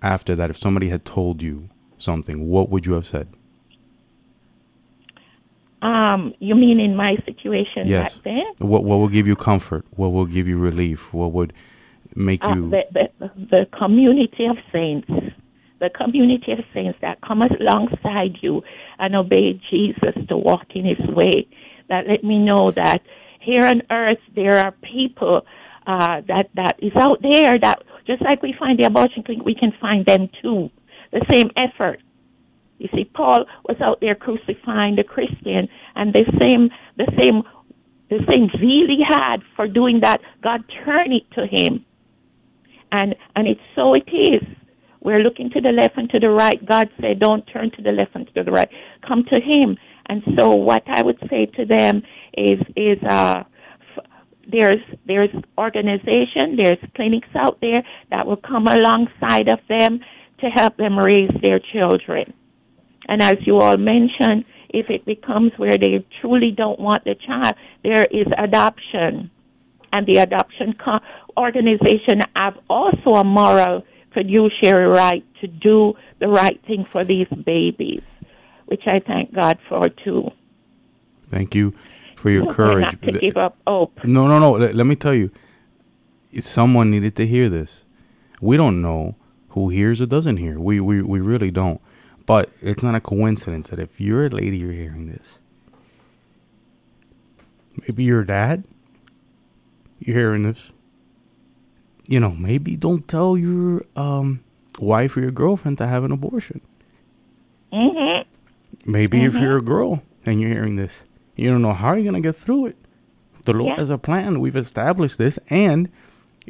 after 0.03 0.35
that? 0.35 0.51
If 0.51 0.57
somebody 0.57 0.89
had 0.89 1.05
told 1.05 1.43
you 1.43 1.69
something, 1.99 2.49
what 2.49 2.69
would 2.71 2.87
you 2.87 2.95
have 2.95 3.07
said? 3.07 3.29
Um, 5.83 6.33
you 6.39 6.55
mean 6.55 6.79
in 6.79 6.95
my 6.95 7.17
situation 7.25 7.87
Yes. 7.89 8.15
back 8.19 8.25
then? 8.25 8.45
What 8.69 8.85
what 8.85 8.99
will 8.99 9.09
give 9.09 9.27
you 9.27 9.35
comfort? 9.35 9.85
What 9.97 10.11
will 10.11 10.27
give 10.27 10.47
you 10.47 10.59
relief? 10.59 11.13
What 11.13 11.33
would 11.33 11.53
make 12.17 12.45
Uh, 12.45 12.55
you? 12.55 12.71
the, 12.71 12.83
the, 12.93 13.31
the 13.51 13.67
community 13.77 14.47
of 14.47 14.57
saints, 14.73 15.09
the 15.81 15.91
community 15.91 16.53
of 16.53 16.61
saints 16.73 16.99
that 17.01 17.21
come 17.21 17.43
alongside 17.43 18.39
you 18.41 18.63
and 18.99 19.15
obey 19.17 19.61
Jesus 19.71 20.15
to 20.29 20.37
walk 20.37 20.67
in 20.75 20.85
his 20.85 21.07
way. 21.09 21.47
That 21.89 22.07
let 22.09 22.23
me 22.25 22.39
know 22.39 22.71
that 22.71 23.03
here 23.41 23.65
on 23.65 23.83
earth 23.91 24.21
there 24.35 24.57
are 24.59 24.73
people 24.73 25.45
uh, 25.87 26.23
that, 26.29 26.51
that 26.55 26.77
is 26.79 26.93
out 26.97 27.21
there 27.23 27.59
that 27.59 27.83
just 28.07 28.23
like 28.23 28.43
we 28.43 28.55
find 28.59 28.79
the 28.79 28.85
abortion 28.85 29.23
clinic, 29.23 29.45
we 29.45 29.55
can 29.55 29.73
find 29.81 30.07
them 30.07 30.29
too. 30.41 30.71
The 31.13 31.25
same 31.35 31.51
effort. 31.57 32.01
You 32.79 32.89
see, 32.95 33.05
Paul 33.05 33.45
was 33.69 33.77
out 33.81 34.01
there 34.01 34.15
crucifying 34.15 34.97
the 34.97 35.05
Christian, 35.05 35.69
and 35.95 36.13
the 36.13 36.25
same, 36.43 36.71
the 36.97 37.07
same, 37.21 37.43
the 38.09 38.25
same 38.29 38.49
zeal 38.59 38.87
he 38.89 39.05
had 39.07 39.37
for 39.55 39.69
doing 39.69 40.01
that, 40.01 40.21
God 40.43 40.65
turned 40.85 41.13
it 41.13 41.31
to 41.33 41.47
him 41.47 41.85
and 42.93 43.17
and 43.35 43.49
it's 43.49 43.61
so 43.75 43.95
it 43.95 44.09
is. 44.13 44.43
We're 45.01 45.19
looking 45.19 45.51
to 45.51 45.61
the 45.61 45.73
left 45.73 45.97
and 45.97 46.09
to 46.11 46.21
the 46.21 46.31
right. 46.31 46.65
God 46.65 46.89
said, 47.01 47.19
"Don't 47.19 47.45
turn 47.53 47.73
to 47.73 47.83
the 47.83 47.91
left 47.91 48.15
and 48.15 48.27
to 48.35 48.45
the 48.45 48.53
right. 48.53 48.69
Come 49.07 49.25
to 49.33 49.41
Him." 49.41 49.77
And 50.07 50.23
so, 50.39 50.55
what 50.55 50.83
I 50.87 51.03
would 51.03 51.19
say 51.31 51.47
to 51.47 51.65
them 51.65 52.03
is, 52.37 52.61
is 52.77 52.99
uh, 53.09 53.45
there's 54.51 54.83
there's 55.07 55.31
organization, 55.59 56.57
there's 56.57 56.79
clinics 56.95 57.29
out 57.35 57.61
there 57.61 57.83
that 58.11 58.27
will 58.27 58.37
come 58.37 58.67
alongside 58.67 59.49
of 59.51 59.61
them 59.69 60.01
to 60.41 60.47
help 60.47 60.77
them 60.77 60.99
raise 60.99 61.31
their 61.43 61.61
children. 61.73 62.33
And 63.09 63.23
as 63.23 63.37
you 63.47 63.59
all 63.59 63.77
mentioned, 63.77 64.45
if 64.69 64.91
it 64.91 65.05
becomes 65.05 65.53
where 65.57 65.79
they 65.79 66.05
truly 66.21 66.51
don't 66.51 66.81
want 66.81 67.05
the 67.05 67.15
child, 67.15 67.55
there 67.83 68.05
is 68.11 68.27
adoption 68.39 69.31
and 69.93 70.07
the 70.07 70.17
adoption 70.17 70.75
co- 70.75 71.01
organization 71.37 72.21
have 72.37 72.59
also 72.69 73.17
a 73.17 73.25
moral 73.25 73.85
fiduciary 74.13 74.87
right 74.87 75.25
to 75.41 75.47
do 75.47 75.95
the 76.19 76.29
right 76.29 76.61
thing 76.67 76.85
for 76.85 77.05
these 77.05 77.29
babies, 77.29 78.03
which 78.67 78.87
I 78.87 79.01
thank 79.01 79.35
God 79.35 79.59
for 79.69 79.89
too. 79.89 80.31
Thank 81.25 81.55
you 81.55 81.75
for 82.17 82.31
your 82.31 82.47
courage. 82.47 82.83
Not 82.83 83.03
to 83.03 83.13
give 83.13 83.37
up 83.37 83.57
hope. 83.67 84.05
No, 84.05 84.29
no, 84.29 84.39
no. 84.39 84.53
Let, 84.53 84.75
let 84.75 84.87
me 84.87 84.97
tell 84.97 85.15
you, 85.15 85.31
someone 86.41 86.91
needed 86.91 87.17
to 87.17 87.27
hear 87.27 87.49
this. 87.49 87.85
We 88.41 88.57
don't 88.57 88.83
know 88.83 89.17
who 89.51 89.69
hears 89.69 90.01
or 90.01 90.07
doesn't 90.07 90.37
hear. 90.37 90.59
We, 90.59 90.81
we, 90.81 91.03
we 91.03 91.21
really 91.21 91.51
don't. 91.51 91.81
But 92.27 92.51
it's 92.61 92.83
not 92.83 92.95
a 92.95 93.01
coincidence 93.01 93.71
that 93.71 93.79
if 93.79 94.01
you're 94.01 94.27
a 94.27 94.29
lady, 94.29 94.59
you're 94.59 94.73
hearing 94.73 95.07
this. 95.07 95.39
Maybe 97.87 98.05
your 98.05 98.25
dad, 98.25 98.65
you're 100.07 100.17
hearing 100.17 100.43
this. 100.43 100.71
You 102.07 102.21
know, 102.21 102.31
maybe 102.33 102.77
don't 102.77 103.07
tell 103.07 103.37
your 103.39 103.83
um, 103.97 104.43
wife 104.79 105.17
or 105.17 105.21
your 105.21 105.31
girlfriend 105.31 105.79
to 105.79 105.87
have 105.87 106.05
an 106.05 106.13
abortion. 106.13 106.61
hmm 107.73 108.23
Maybe 108.85 109.23
if 109.25 109.35
you're 109.39 109.59
a 109.59 109.63
girl 109.63 110.03
and 110.27 110.41
you're 110.41 110.51
hearing 110.51 110.77
this, 110.77 111.05
you 111.37 111.51
don't 111.51 111.63
know 111.63 111.73
how 111.75 111.95
you're 111.95 112.03
going 112.11 112.21
to 112.23 112.27
get 112.29 112.35
through 112.37 112.67
it. 112.67 112.77
The 113.45 113.53
Lord 113.53 113.71
Yeah. 113.71 113.77
has 113.77 113.91
a 113.91 113.99
plan. 113.99 114.41
We've 114.41 114.57
established 114.57 115.19
this. 115.19 115.39
And 115.51 115.89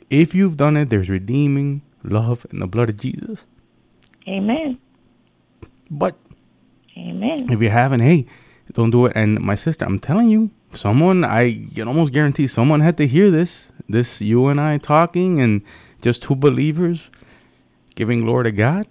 if 0.08 0.34
you've 0.34 0.56
done 0.56 0.76
it, 0.76 0.88
there's 0.88 1.10
redeeming 1.10 1.82
love 2.02 2.46
in 2.52 2.60
the 2.60 2.66
blood 2.66 2.88
of 2.90 2.96
Jesus. 2.96 3.44
Amen. 4.26 4.78
But 5.90 6.16
Amen. 6.96 7.52
if 7.52 7.60
you 7.60 7.68
haven't, 7.68 8.00
hey, 8.00 8.26
don't 8.72 8.90
do 8.90 9.06
it. 9.06 9.12
And 9.14 9.40
my 9.40 9.54
sister, 9.54 9.84
I'm 9.84 9.98
telling 9.98 10.28
you, 10.30 10.50
someone 10.72 11.24
I 11.24 11.66
can 11.74 11.88
almost 11.88 12.12
guarantee 12.12 12.46
someone 12.46 12.80
had 12.80 12.96
to 12.98 13.06
hear 13.06 13.30
this. 13.30 13.72
This 13.88 14.20
you 14.20 14.46
and 14.48 14.60
I 14.60 14.78
talking, 14.78 15.40
and 15.40 15.62
just 16.00 16.22
two 16.22 16.34
believers 16.36 17.10
giving 17.94 18.22
glory 18.24 18.44
to 18.44 18.52
God. 18.52 18.86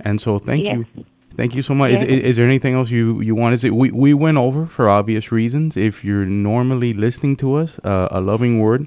And 0.00 0.20
so, 0.20 0.38
thank 0.38 0.64
Yes. 0.64 0.76
you, 0.96 1.04
thank 1.36 1.54
you 1.54 1.62
so 1.62 1.74
much. 1.74 1.92
Is, 1.92 2.00
Yes. 2.02 2.10
is, 2.10 2.22
is 2.22 2.36
there 2.36 2.46
anything 2.46 2.74
else 2.74 2.90
you 2.90 3.20
you 3.20 3.34
want 3.34 3.52
to 3.54 3.58
say? 3.58 3.70
We 3.70 3.90
we 3.92 4.14
went 4.14 4.38
over 4.38 4.66
for 4.66 4.88
obvious 4.88 5.30
reasons. 5.30 5.76
If 5.76 6.04
you're 6.04 6.26
normally 6.26 6.92
listening 6.94 7.36
to 7.36 7.54
us, 7.54 7.78
uh, 7.84 8.08
a 8.10 8.20
loving 8.20 8.60
word 8.60 8.86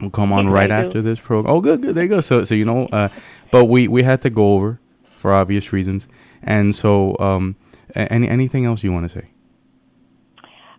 will 0.00 0.10
come 0.10 0.32
on 0.32 0.44
Yes, 0.46 0.54
right 0.54 0.70
after 0.70 1.02
this 1.02 1.20
program. 1.20 1.52
Oh, 1.54 1.60
good, 1.60 1.82
good. 1.82 1.94
There 1.96 2.04
you 2.04 2.10
go. 2.10 2.20
So 2.20 2.44
so 2.44 2.54
you 2.54 2.64
know, 2.64 2.86
uh, 2.92 3.08
but 3.50 3.64
we 3.66 3.88
we 3.88 4.02
had 4.04 4.22
to 4.22 4.30
go 4.30 4.54
over 4.54 4.78
for 5.18 5.32
obvious 5.32 5.72
reasons. 5.72 6.08
And 6.42 6.74
so, 6.74 7.16
um, 7.18 7.56
any 7.94 8.28
anything 8.28 8.64
else 8.64 8.84
you 8.84 8.92
want 8.92 9.10
to 9.10 9.20
say? 9.20 9.28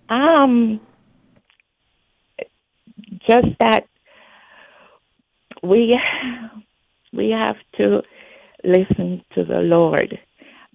Um, 0.10 0.80
just 3.28 3.48
that 3.60 3.86
we 5.64 6.00
we 7.14 7.30
have 7.32 7.58
to 7.78 8.02
listen 8.64 9.24
to 9.36 9.46
the 9.46 9.60
Lord 9.60 10.20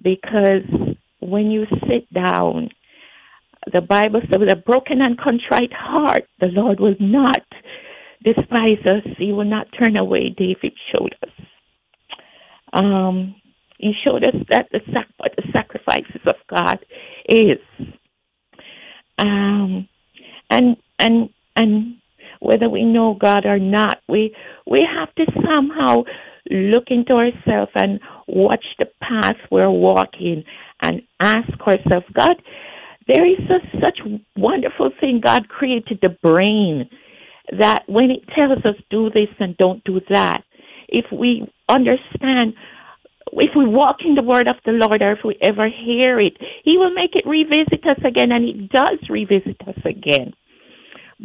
because 0.03 0.97
when 1.21 1.51
you 1.51 1.67
sit 1.89 2.13
down, 2.13 2.71
the 3.73 3.83
Bible 3.83 4.21
says, 4.23 4.41
with 4.41 4.53
a 4.53 4.57
broken 4.57 5.03
and 5.03 5.19
contrite 5.19 5.73
heart, 5.73 6.25
the 6.41 6.47
Lord 6.49 6.81
will 6.81 6.97
not 7.01 7.43
despise 8.25 8.81
us. 8.87 9.05
He 9.19 9.33
will 9.33 9.45
not 9.45 9.69
turn 9.83 9.97
away. 9.97 10.35
David 10.37 10.73
showed 10.95 11.15
us. 11.23 11.31
Um, 12.73 13.35
he 13.79 13.93
showed 14.07 14.25
us 14.25 14.35
that 14.51 14.69
the, 14.73 14.81
sac- 14.93 15.09
what 15.19 15.33
the 15.37 15.45
sacrifices 15.53 16.23
of 16.27 16.37
God 16.49 16.79
is 17.29 17.59
um, 19.19 19.89
and 20.51 20.77
and 20.99 21.31
and 21.57 21.97
whether 22.51 22.69
we 22.69 22.85
know 22.85 23.15
God 23.15 23.47
or 23.47 23.61
not, 23.61 23.99
we 24.09 24.35
we 24.67 24.81
have 24.83 25.15
to 25.15 25.25
somehow 25.47 26.03
look 26.51 26.85
into 26.89 27.13
ourselves 27.13 27.71
and 27.77 28.01
watch 28.27 28.65
the 28.79 28.87
path 29.01 29.37
we're 29.53 29.71
walking 29.71 30.43
and 30.83 31.03
ask 31.21 31.53
ourselves, 31.61 32.07
God, 32.13 32.37
there 33.07 33.25
is 33.25 33.39
a, 33.49 33.79
such 33.81 34.01
wonderful 34.37 34.91
thing. 35.01 35.21
God 35.25 35.49
created 35.49 36.01
the 36.03 36.17
brain 36.23 36.91
that 37.57 37.85
when 37.87 38.11
it 38.11 38.23
tells 38.37 38.59
us 38.65 38.75
do 38.91 39.11
this 39.11 39.29
and 39.39 39.57
don't 39.57 39.85
do 39.85 40.01
that, 40.11 40.43
if 40.89 41.07
we 41.13 41.47
understand 41.69 42.55
if 43.33 43.51
we 43.55 43.65
walk 43.65 43.99
in 44.05 44.17
the 44.17 44.23
word 44.23 44.49
of 44.49 44.57
the 44.65 44.73
Lord 44.73 45.03
or 45.03 45.13
if 45.13 45.21
we 45.25 45.39
ever 45.41 45.69
hear 45.69 46.19
it, 46.19 46.37
He 46.65 46.77
will 46.77 46.93
make 46.93 47.15
it 47.15 47.29
revisit 47.29 47.87
us 47.87 48.03
again, 48.05 48.33
and 48.33 48.45
it 48.45 48.71
does 48.71 48.99
revisit 49.09 49.57
us 49.69 49.79
again. 49.85 50.35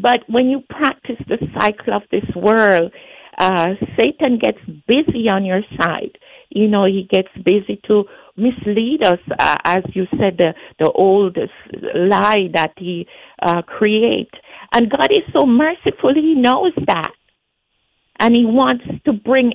But 0.01 0.21
when 0.27 0.49
you 0.49 0.61
practice 0.69 1.17
the 1.27 1.37
cycle 1.59 1.93
of 1.93 2.03
this 2.11 2.25
world, 2.35 2.91
uh, 3.37 3.67
Satan 3.97 4.39
gets 4.39 4.59
busy 4.87 5.29
on 5.29 5.45
your 5.45 5.61
side. 5.77 6.17
You 6.49 6.67
know, 6.67 6.85
he 6.85 7.07
gets 7.09 7.29
busy 7.45 7.81
to 7.87 8.05
mislead 8.37 9.03
us, 9.03 9.19
uh, 9.39 9.57
as 9.63 9.83
you 9.93 10.05
said, 10.11 10.37
the, 10.37 10.53
the 10.79 10.89
old 10.91 11.37
lie 11.95 12.49
that 12.53 12.73
he 12.77 13.07
uh, 13.41 13.61
create. 13.61 14.31
And 14.73 14.89
God 14.89 15.11
is 15.11 15.23
so 15.37 15.45
merciful, 15.45 16.13
he 16.13 16.35
knows 16.35 16.73
that. 16.87 17.11
And 18.19 18.35
he 18.35 18.45
wants 18.45 18.85
to 19.05 19.13
bring 19.13 19.53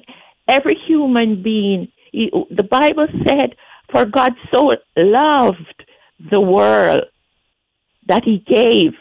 every 0.49 0.77
human 0.87 1.43
being 1.43 1.89
he, 2.13 2.31
the 2.51 2.65
Bible 2.65 3.07
said, 3.27 3.55
For 3.91 4.05
God 4.05 4.33
so 4.53 4.73
loved 4.97 5.85
the 6.31 6.41
world 6.41 7.05
that 8.07 8.25
he 8.25 8.39
gave. 8.39 8.93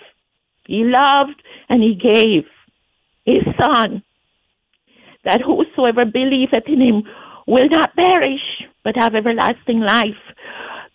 He 0.70 0.84
loved 0.84 1.42
and 1.68 1.82
he 1.82 1.96
gave 1.96 2.44
his 3.26 3.44
son, 3.60 4.04
that 5.26 5.42
whosoever 5.42 6.06
believeth 6.06 6.68
in 6.68 6.82
him 6.82 7.04
will 7.48 7.68
not 7.70 7.96
perish, 7.96 8.46
but 8.84 8.96
have 8.96 9.16
everlasting 9.16 9.80
life. 9.80 10.24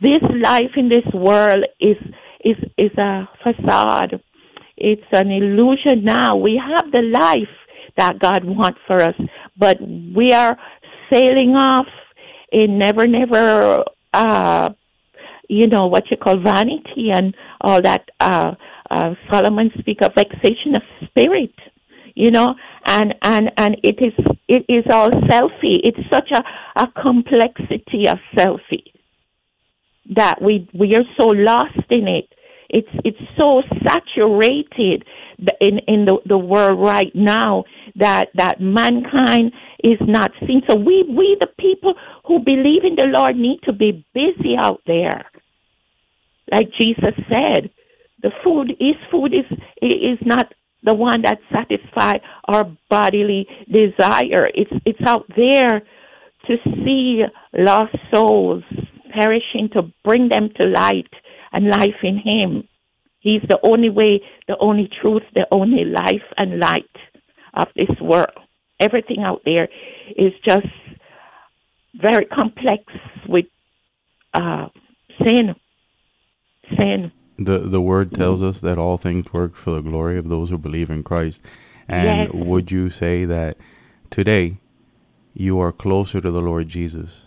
This 0.00 0.22
life 0.50 0.74
in 0.76 0.88
this 0.88 1.08
world 1.12 1.64
is 1.80 1.96
is 2.44 2.56
is 2.78 2.94
a 2.98 3.28
facade. 3.42 4.20
It's 4.76 5.10
an 5.12 5.30
illusion 5.30 6.04
now. 6.04 6.36
We 6.36 6.60
have 6.72 6.92
the 6.92 7.02
life 7.02 7.56
that 7.96 8.20
God 8.20 8.44
wants 8.44 8.78
for 8.86 9.00
us, 9.00 9.18
but 9.56 9.76
we 9.80 10.30
are 10.32 10.56
sailing 11.12 11.56
off 11.56 11.86
in 12.52 12.78
never, 12.78 13.06
never, 13.06 13.84
uh, 14.12 14.68
you 15.48 15.66
know, 15.66 15.86
what 15.86 16.10
you 16.10 16.16
call 16.16 16.38
vanity 16.38 17.10
and 17.12 17.34
all 17.60 17.80
that. 17.82 18.08
Uh, 18.20 18.54
uh, 18.90 19.14
Solomon 19.30 19.70
speak 19.78 19.98
of 20.02 20.14
vexation 20.14 20.74
of 20.76 20.82
spirit, 21.08 21.54
you 22.14 22.30
know, 22.30 22.54
and, 22.86 23.14
and, 23.22 23.50
and 23.56 23.76
it 23.82 23.98
is, 24.00 24.12
it 24.48 24.64
is 24.68 24.84
all 24.90 25.10
selfie. 25.10 25.80
It's 25.82 26.10
such 26.10 26.30
a, 26.32 26.42
a 26.76 26.86
complexity 27.00 28.08
of 28.08 28.18
selfie 28.36 28.92
that 30.14 30.40
we, 30.40 30.68
we 30.74 30.94
are 30.94 31.04
so 31.18 31.28
lost 31.28 31.90
in 31.90 32.08
it. 32.08 32.28
It's, 32.68 32.88
it's 33.04 33.18
so 33.40 33.62
saturated 33.86 35.04
in, 35.60 35.78
in 35.86 36.04
the, 36.04 36.18
the 36.26 36.38
world 36.38 36.84
right 36.84 37.14
now 37.14 37.64
that, 37.96 38.28
that 38.34 38.60
mankind 38.60 39.52
is 39.82 39.98
not 40.00 40.32
seen. 40.46 40.62
So 40.68 40.74
we, 40.74 41.04
we, 41.08 41.36
the 41.40 41.50
people 41.58 41.94
who 42.26 42.40
believe 42.40 42.84
in 42.84 42.96
the 42.96 43.04
Lord, 43.04 43.36
need 43.36 43.60
to 43.64 43.72
be 43.72 44.04
busy 44.14 44.56
out 44.60 44.82
there. 44.86 45.26
Like 46.50 46.70
Jesus 46.76 47.14
said, 47.28 47.70
the 48.24 48.32
food, 48.42 48.72
His 48.80 48.96
food 49.10 49.32
is 49.32 49.46
is 49.80 50.18
not 50.24 50.52
the 50.82 50.94
one 50.94 51.22
that 51.22 51.38
satisfies 51.52 52.20
our 52.48 52.64
bodily 52.90 53.46
desire. 53.70 54.48
It's 54.54 54.72
it's 54.84 55.06
out 55.06 55.26
there 55.36 55.82
to 56.46 56.56
see 56.84 57.22
lost 57.56 57.94
souls 58.12 58.64
perishing, 59.16 59.68
to 59.74 59.82
bring 60.02 60.28
them 60.28 60.48
to 60.56 60.64
light 60.64 61.12
and 61.52 61.68
life 61.68 62.00
in 62.02 62.18
Him. 62.18 62.68
He's 63.20 63.42
the 63.48 63.60
only 63.62 63.90
way, 63.90 64.20
the 64.48 64.56
only 64.58 64.90
truth, 65.00 65.22
the 65.34 65.46
only 65.52 65.84
life 65.84 66.26
and 66.36 66.58
light 66.58 66.96
of 67.54 67.68
this 67.76 67.94
world 68.00 68.44
everything 68.80 69.22
out 69.22 69.42
there 69.44 69.68
is 70.16 70.32
just 70.44 70.66
very 71.94 72.26
complex 72.26 72.82
with 73.28 73.46
uh, 74.34 74.68
sin. 75.24 75.54
Sin. 76.76 77.12
The 77.38 77.58
the 77.58 77.80
word 77.80 78.08
mm-hmm. 78.08 78.16
tells 78.22 78.42
us 78.42 78.60
that 78.60 78.78
all 78.78 78.96
things 78.96 79.32
work 79.32 79.54
for 79.54 79.70
the 79.72 79.80
glory 79.80 80.18
of 80.18 80.28
those 80.28 80.50
who 80.50 80.58
believe 80.58 80.90
in 80.90 81.02
Christ. 81.02 81.42
And 81.88 82.32
Yes. 82.32 82.46
would 82.46 82.70
you 82.70 82.90
say 82.90 83.24
that 83.24 83.56
today 84.10 84.58
you 85.34 85.58
are 85.58 85.72
closer 85.72 86.20
to 86.20 86.30
the 86.30 86.40
Lord 86.42 86.68
Jesus 86.68 87.26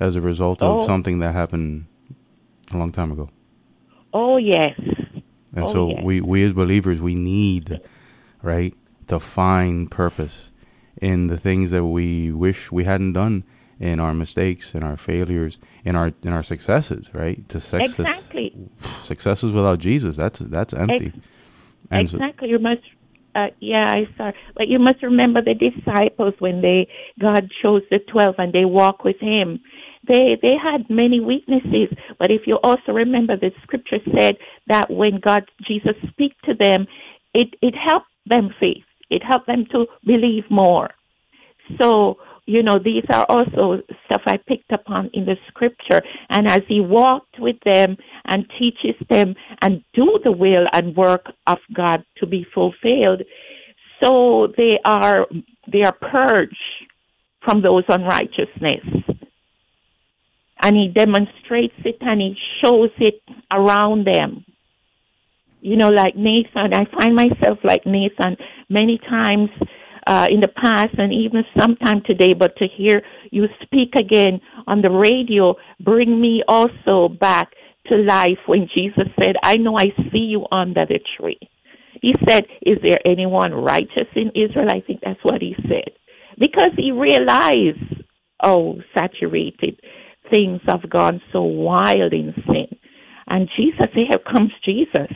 as 0.00 0.16
a 0.16 0.20
result 0.20 0.62
of 0.62 0.82
Oh. 0.82 0.86
something 0.86 1.18
that 1.20 1.34
happened 1.34 1.86
a 2.72 2.78
long 2.78 2.92
time 2.92 3.12
ago? 3.12 3.30
Oh 4.12 4.38
yes. 4.38 4.78
And 5.54 5.64
Oh, 5.64 5.72
so 5.72 5.88
yes. 5.90 6.02
we 6.02 6.20
we 6.20 6.42
as 6.44 6.52
believers 6.52 7.00
we 7.02 7.14
need 7.14 7.80
right 8.42 8.74
to 9.06 9.20
find 9.20 9.90
purpose 9.90 10.50
in 11.00 11.26
the 11.28 11.36
things 11.38 11.70
that 11.70 11.84
we 11.84 12.32
wish 12.32 12.72
we 12.72 12.84
hadn't 12.84 13.12
done 13.12 13.44
in 13.78 14.00
our 14.00 14.14
mistakes 14.14 14.74
in 14.74 14.82
our 14.82 14.96
failures 14.96 15.58
in 15.84 15.96
our 15.96 16.12
in 16.22 16.32
our 16.32 16.42
successes 16.42 17.10
right 17.12 17.48
to 17.48 17.60
success 17.60 17.98
Exactly. 17.98 18.54
successes 18.78 19.52
without 19.52 19.78
jesus 19.78 20.16
that's 20.16 20.38
that's 20.38 20.72
empty 20.74 21.12
and 21.90 22.08
so, 22.08 22.16
exactly. 22.16 22.48
You 22.48 22.58
must. 22.58 22.82
Uh, 23.34 23.48
yeah, 23.60 23.86
I 23.88 24.08
saw. 24.16 24.32
But 24.56 24.68
you 24.68 24.78
must 24.78 25.02
remember 25.02 25.42
the 25.42 25.54
disciples 25.54 26.34
when 26.38 26.62
they 26.62 26.88
God 27.20 27.48
chose 27.62 27.82
the 27.90 27.98
twelve 28.10 28.36
and 28.38 28.52
they 28.52 28.64
walk 28.64 29.04
with 29.04 29.20
Him. 29.20 29.60
They 30.08 30.38
they 30.40 30.54
had 30.62 30.88
many 30.88 31.20
weaknesses, 31.20 31.88
but 32.18 32.30
if 32.30 32.42
you 32.46 32.58
also 32.62 32.92
remember, 32.92 33.36
the 33.36 33.50
Scripture 33.62 33.98
said 34.18 34.36
that 34.68 34.90
when 34.90 35.20
God 35.20 35.44
Jesus 35.66 35.94
speak 36.08 36.32
to 36.44 36.54
them, 36.54 36.86
it 37.34 37.54
it 37.60 37.74
helped 37.74 38.06
them 38.26 38.50
faith. 38.58 38.84
It 39.10 39.22
helped 39.22 39.46
them 39.46 39.66
to 39.72 39.86
believe 40.04 40.44
more. 40.50 40.90
So, 41.80 42.18
you 42.46 42.62
know, 42.62 42.78
these 42.78 43.04
are 43.12 43.26
also 43.28 43.82
stuff 44.06 44.22
I 44.26 44.36
picked 44.36 44.72
up 44.72 44.84
on 44.86 45.10
in 45.12 45.24
the 45.26 45.36
scripture. 45.48 46.00
And 46.30 46.48
as 46.48 46.60
he 46.68 46.80
walked 46.80 47.38
with 47.38 47.56
them 47.64 47.96
and 48.24 48.46
teaches 48.58 48.94
them 49.10 49.34
and 49.60 49.82
do 49.94 50.20
the 50.22 50.32
will 50.32 50.66
and 50.72 50.96
work 50.96 51.26
of 51.46 51.58
God 51.74 52.04
to 52.18 52.26
be 52.26 52.46
fulfilled, 52.54 53.22
so 54.02 54.52
they 54.56 54.78
are 54.84 55.26
they 55.70 55.82
are 55.82 55.96
purged 56.00 56.56
from 57.42 57.62
those 57.62 57.84
unrighteousness. 57.88 58.84
And 60.62 60.76
he 60.76 60.88
demonstrates 60.88 61.74
it 61.84 61.98
and 62.00 62.20
he 62.20 62.36
shows 62.62 62.90
it 62.98 63.20
around 63.50 64.06
them 64.06 64.44
you 65.66 65.74
know, 65.74 65.88
like 65.88 66.14
Nathan, 66.14 66.72
I 66.72 66.84
find 66.84 67.16
myself 67.16 67.58
like 67.64 67.84
Nathan 67.86 68.36
many 68.68 68.98
times 68.98 69.50
uh, 70.06 70.26
in 70.30 70.40
the 70.40 70.48
past 70.48 70.94
and 70.98 71.12
even 71.12 71.44
sometime 71.58 72.02
today, 72.04 72.32
but 72.32 72.56
to 72.56 72.66
hear 72.66 73.02
you 73.30 73.46
speak 73.62 73.94
again 73.96 74.40
on 74.66 74.82
the 74.82 74.90
radio, 74.90 75.54
bring 75.80 76.20
me 76.20 76.42
also 76.46 77.08
back 77.08 77.52
to 77.88 77.96
life 77.96 78.38
when 78.46 78.68
Jesus 78.74 79.08
said, 79.22 79.36
I 79.42 79.56
know 79.56 79.76
I 79.76 79.86
see 80.12 80.26
you 80.30 80.46
under 80.50 80.86
the 80.86 81.00
tree. 81.18 81.38
He 82.02 82.14
said, 82.28 82.44
Is 82.62 82.78
there 82.82 82.98
anyone 83.04 83.52
righteous 83.52 84.08
in 84.14 84.30
Israel? 84.34 84.68
I 84.68 84.80
think 84.80 85.00
that's 85.04 85.22
what 85.22 85.40
he 85.40 85.54
said. 85.62 85.92
Because 86.38 86.72
he 86.76 86.92
realized, 86.92 88.04
oh, 88.42 88.76
saturated 88.96 89.80
things 90.32 90.60
have 90.66 90.88
gone 90.90 91.20
so 91.32 91.42
wild 91.42 92.12
in 92.12 92.34
sin. 92.46 92.78
And 93.28 93.48
Jesus, 93.56 93.88
here 93.94 94.18
comes 94.30 94.52
Jesus. 94.64 95.12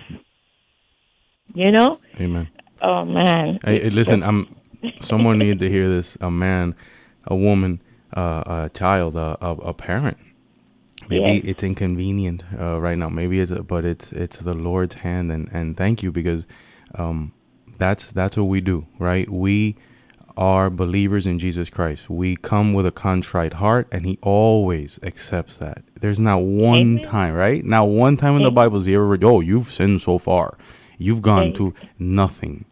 You 1.54 1.70
know? 1.70 2.00
Amen. 2.18 2.48
Oh, 2.80 3.04
man. 3.04 3.58
Hey, 3.62 3.90
listen, 3.90 4.22
I'm. 4.22 4.56
Someone 5.00 5.38
needed 5.38 5.60
to 5.60 5.70
hear 5.70 5.90
this. 5.90 6.16
A 6.20 6.30
man, 6.30 6.74
a 7.26 7.36
woman, 7.36 7.82
uh, 8.16 8.44
a 8.46 8.70
child, 8.74 9.16
a, 9.16 9.36
a, 9.40 9.52
a 9.56 9.74
parent. 9.74 10.18
Maybe 11.08 11.32
Yes. 11.32 11.42
it's 11.44 11.62
inconvenient 11.64 12.44
uh, 12.58 12.80
right 12.80 12.98
now. 12.98 13.08
Maybe 13.08 13.40
it's, 13.40 13.52
but 13.52 13.84
it's 13.84 14.12
it's 14.12 14.38
the 14.40 14.54
Lord's 14.54 14.96
hand, 14.96 15.32
and 15.32 15.48
and 15.52 15.76
thank 15.76 16.02
you 16.02 16.12
because 16.12 16.46
um, 16.96 17.32
that's 17.78 18.12
that's 18.12 18.36
what 18.36 18.44
we 18.44 18.60
do, 18.60 18.86
right? 18.98 19.28
We 19.30 19.76
are 20.36 20.70
believers 20.70 21.26
in 21.26 21.38
Jesus 21.38 21.70
Christ. 21.70 22.10
We 22.10 22.36
come 22.36 22.72
with 22.74 22.86
a 22.86 22.92
contrite 22.92 23.54
heart, 23.54 23.88
and 23.92 24.06
He 24.06 24.18
always 24.22 25.00
accepts 25.02 25.58
that. 25.58 25.82
There's 26.00 26.20
not 26.20 26.38
one 26.42 26.78
Amen. 26.80 27.04
time, 27.04 27.34
right? 27.34 27.64
Not 27.64 27.88
one 27.88 28.16
time 28.16 28.36
in 28.36 28.42
the 28.42 28.50
Bible 28.52 28.78
is 28.78 28.86
He 28.86 28.94
ever, 28.94 29.18
oh, 29.24 29.40
you've 29.40 29.70
sinned 29.70 30.00
so 30.02 30.18
far, 30.18 30.56
you've 30.98 31.22
gone 31.22 31.52
to 31.54 31.74
nothing. 31.98 32.64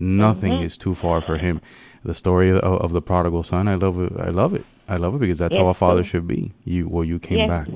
Nothing 0.00 0.52
Mm-hmm. 0.54 0.64
is 0.64 0.76
too 0.78 0.94
far 0.94 1.20
for 1.20 1.36
Him. 1.36 1.60
The 2.02 2.14
story 2.14 2.50
of, 2.50 2.58
of 2.58 2.92
the 2.92 3.02
prodigal 3.02 3.42
son, 3.42 3.68
I 3.68 3.74
love 3.74 4.00
it. 4.00 4.12
I 4.18 4.30
love 4.30 4.54
it. 4.54 4.64
I 4.88 4.96
love 4.96 5.14
it 5.14 5.18
because 5.18 5.38
that's 5.38 5.54
how 5.56 5.66
a 5.68 5.74
father 5.74 6.02
should 6.02 6.26
be. 6.26 6.52
You 6.64 6.88
well, 6.88 7.04
you 7.04 7.18
came 7.18 7.38
Yes. 7.38 7.48
back, 7.48 7.68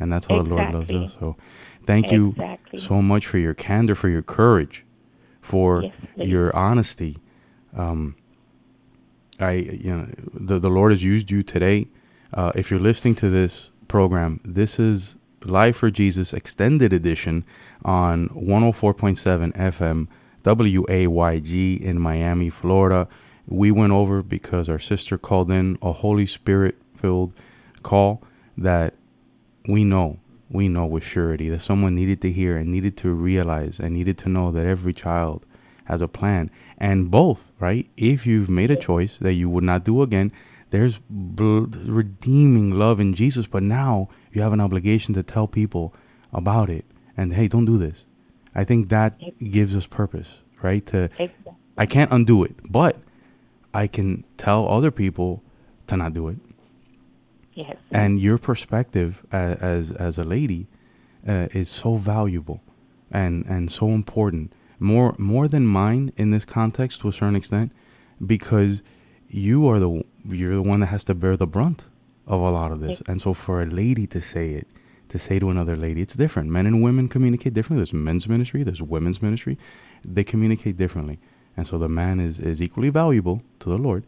and 0.00 0.12
that's 0.12 0.26
how 0.26 0.42
the 0.42 0.50
Lord 0.54 0.74
loves 0.74 0.90
us. 0.90 1.16
So, 1.18 1.36
thank 1.84 2.10
you 2.10 2.30
Exactly. 2.30 2.78
so 2.80 3.00
much 3.00 3.26
for 3.26 3.38
your 3.38 3.54
candor, 3.54 3.94
for 3.94 4.08
your 4.08 4.22
courage, 4.22 4.84
for 5.40 5.84
Yes, 5.84 5.92
your 6.16 6.54
honesty. 6.56 7.16
Um, 7.76 8.16
I, 9.40 9.52
you 9.52 9.92
know, 9.94 10.08
the 10.34 10.58
the 10.58 10.70
Lord 10.70 10.90
has 10.92 11.02
used 11.04 11.30
you 11.30 11.42
today. 11.44 11.86
Uh, 12.34 12.50
if 12.56 12.70
you're 12.70 12.80
listening 12.80 13.14
to 13.16 13.30
this 13.30 13.70
program, 13.86 14.40
this 14.44 14.78
is 14.80 15.16
Live 15.44 15.76
for 15.76 15.88
Jesus 15.90 16.34
extended 16.34 16.92
edition 16.92 17.44
on 17.84 18.28
104.7 18.30 19.52
FM 19.56 20.08
WAYG 20.56 21.80
in 21.80 22.00
Miami, 22.00 22.48
Florida. 22.48 23.08
We 23.46 23.70
went 23.70 23.92
over 23.92 24.22
because 24.22 24.68
our 24.68 24.78
sister 24.78 25.18
called 25.18 25.50
in 25.50 25.78
a 25.82 25.92
Holy 25.92 26.26
Spirit 26.26 26.76
filled 26.94 27.34
call 27.82 28.22
that 28.56 28.94
we 29.68 29.84
know, 29.84 30.18
we 30.48 30.68
know 30.68 30.86
with 30.86 31.04
surety 31.04 31.50
that 31.50 31.60
someone 31.60 31.94
needed 31.94 32.22
to 32.22 32.32
hear 32.32 32.56
and 32.56 32.70
needed 32.70 32.96
to 32.98 33.12
realize 33.12 33.78
and 33.78 33.94
needed 33.94 34.16
to 34.18 34.28
know 34.28 34.50
that 34.52 34.66
every 34.66 34.92
child 34.92 35.44
has 35.84 36.00
a 36.00 36.08
plan. 36.08 36.50
And 36.78 37.10
both, 37.10 37.52
right? 37.58 37.88
If 37.96 38.26
you've 38.26 38.50
made 38.50 38.70
a 38.70 38.76
choice 38.76 39.18
that 39.18 39.34
you 39.34 39.50
would 39.50 39.64
not 39.64 39.84
do 39.84 40.02
again, 40.02 40.32
there's 40.70 41.00
bl- 41.10 41.64
redeeming 41.84 42.70
love 42.70 43.00
in 43.00 43.14
Jesus. 43.14 43.46
But 43.46 43.62
now 43.62 44.08
you 44.32 44.42
have 44.42 44.52
an 44.52 44.60
obligation 44.60 45.14
to 45.14 45.22
tell 45.22 45.46
people 45.46 45.94
about 46.32 46.70
it. 46.70 46.84
And 47.16 47.34
hey, 47.34 47.48
don't 47.48 47.64
do 47.64 47.78
this. 47.78 48.04
I 48.54 48.64
think 48.64 48.88
that 48.88 49.20
gives 49.38 49.76
us 49.76 49.86
purpose, 49.86 50.40
right? 50.62 50.84
To 50.86 51.04
Exactly. 51.04 51.52
I 51.76 51.86
can't 51.86 52.10
undo 52.10 52.44
it, 52.44 52.56
but 52.70 52.96
I 53.72 53.86
can 53.86 54.24
tell 54.36 54.68
other 54.68 54.90
people 54.90 55.42
to 55.86 55.96
not 55.96 56.12
do 56.12 56.28
it. 56.28 56.38
Yes. 57.54 57.76
And 57.90 58.20
your 58.20 58.38
perspective 58.38 59.24
as 59.32 59.56
as, 59.60 59.92
as 59.92 60.18
a 60.18 60.24
lady 60.24 60.66
uh, 61.26 61.48
is 61.52 61.68
so 61.68 61.96
valuable 61.96 62.62
and 63.10 63.44
and 63.46 63.70
so 63.70 63.88
important. 63.88 64.52
More 64.80 65.14
more 65.18 65.48
than 65.48 65.66
mine 65.66 66.12
in 66.16 66.30
this 66.30 66.44
context 66.44 67.00
to 67.00 67.08
a 67.08 67.12
certain 67.12 67.36
extent, 67.36 67.72
because 68.24 68.82
you 69.28 69.66
are 69.68 69.78
the 69.78 70.04
you're 70.24 70.54
the 70.54 70.62
one 70.62 70.80
that 70.80 70.86
has 70.86 71.04
to 71.04 71.14
bear 71.14 71.36
the 71.36 71.46
brunt 71.46 71.86
of 72.26 72.40
a 72.40 72.50
lot 72.50 72.70
of 72.72 72.80
this. 72.80 73.02
And 73.08 73.20
so 73.20 73.34
for 73.34 73.60
a 73.60 73.66
lady 73.66 74.06
to 74.08 74.20
say 74.20 74.50
it, 74.50 74.68
to 75.08 75.18
say 75.18 75.38
to 75.38 75.50
another 75.50 75.76
lady, 75.76 76.02
it's 76.02 76.14
different. 76.14 76.50
Men 76.50 76.66
and 76.66 76.82
women 76.82 77.08
communicate 77.08 77.54
differently. 77.54 77.80
There's 77.80 77.94
men's 77.94 78.28
ministry, 78.28 78.62
there's 78.62 78.82
women's 78.82 79.22
ministry. 79.22 79.58
They 80.04 80.24
communicate 80.24 80.76
differently. 80.76 81.18
And 81.56 81.66
so 81.66 81.78
the 81.78 81.88
man 81.88 82.20
is, 82.20 82.38
is 82.38 82.62
equally 82.62 82.90
valuable 82.90 83.42
to 83.60 83.68
the 83.68 83.78
Lord, 83.78 84.04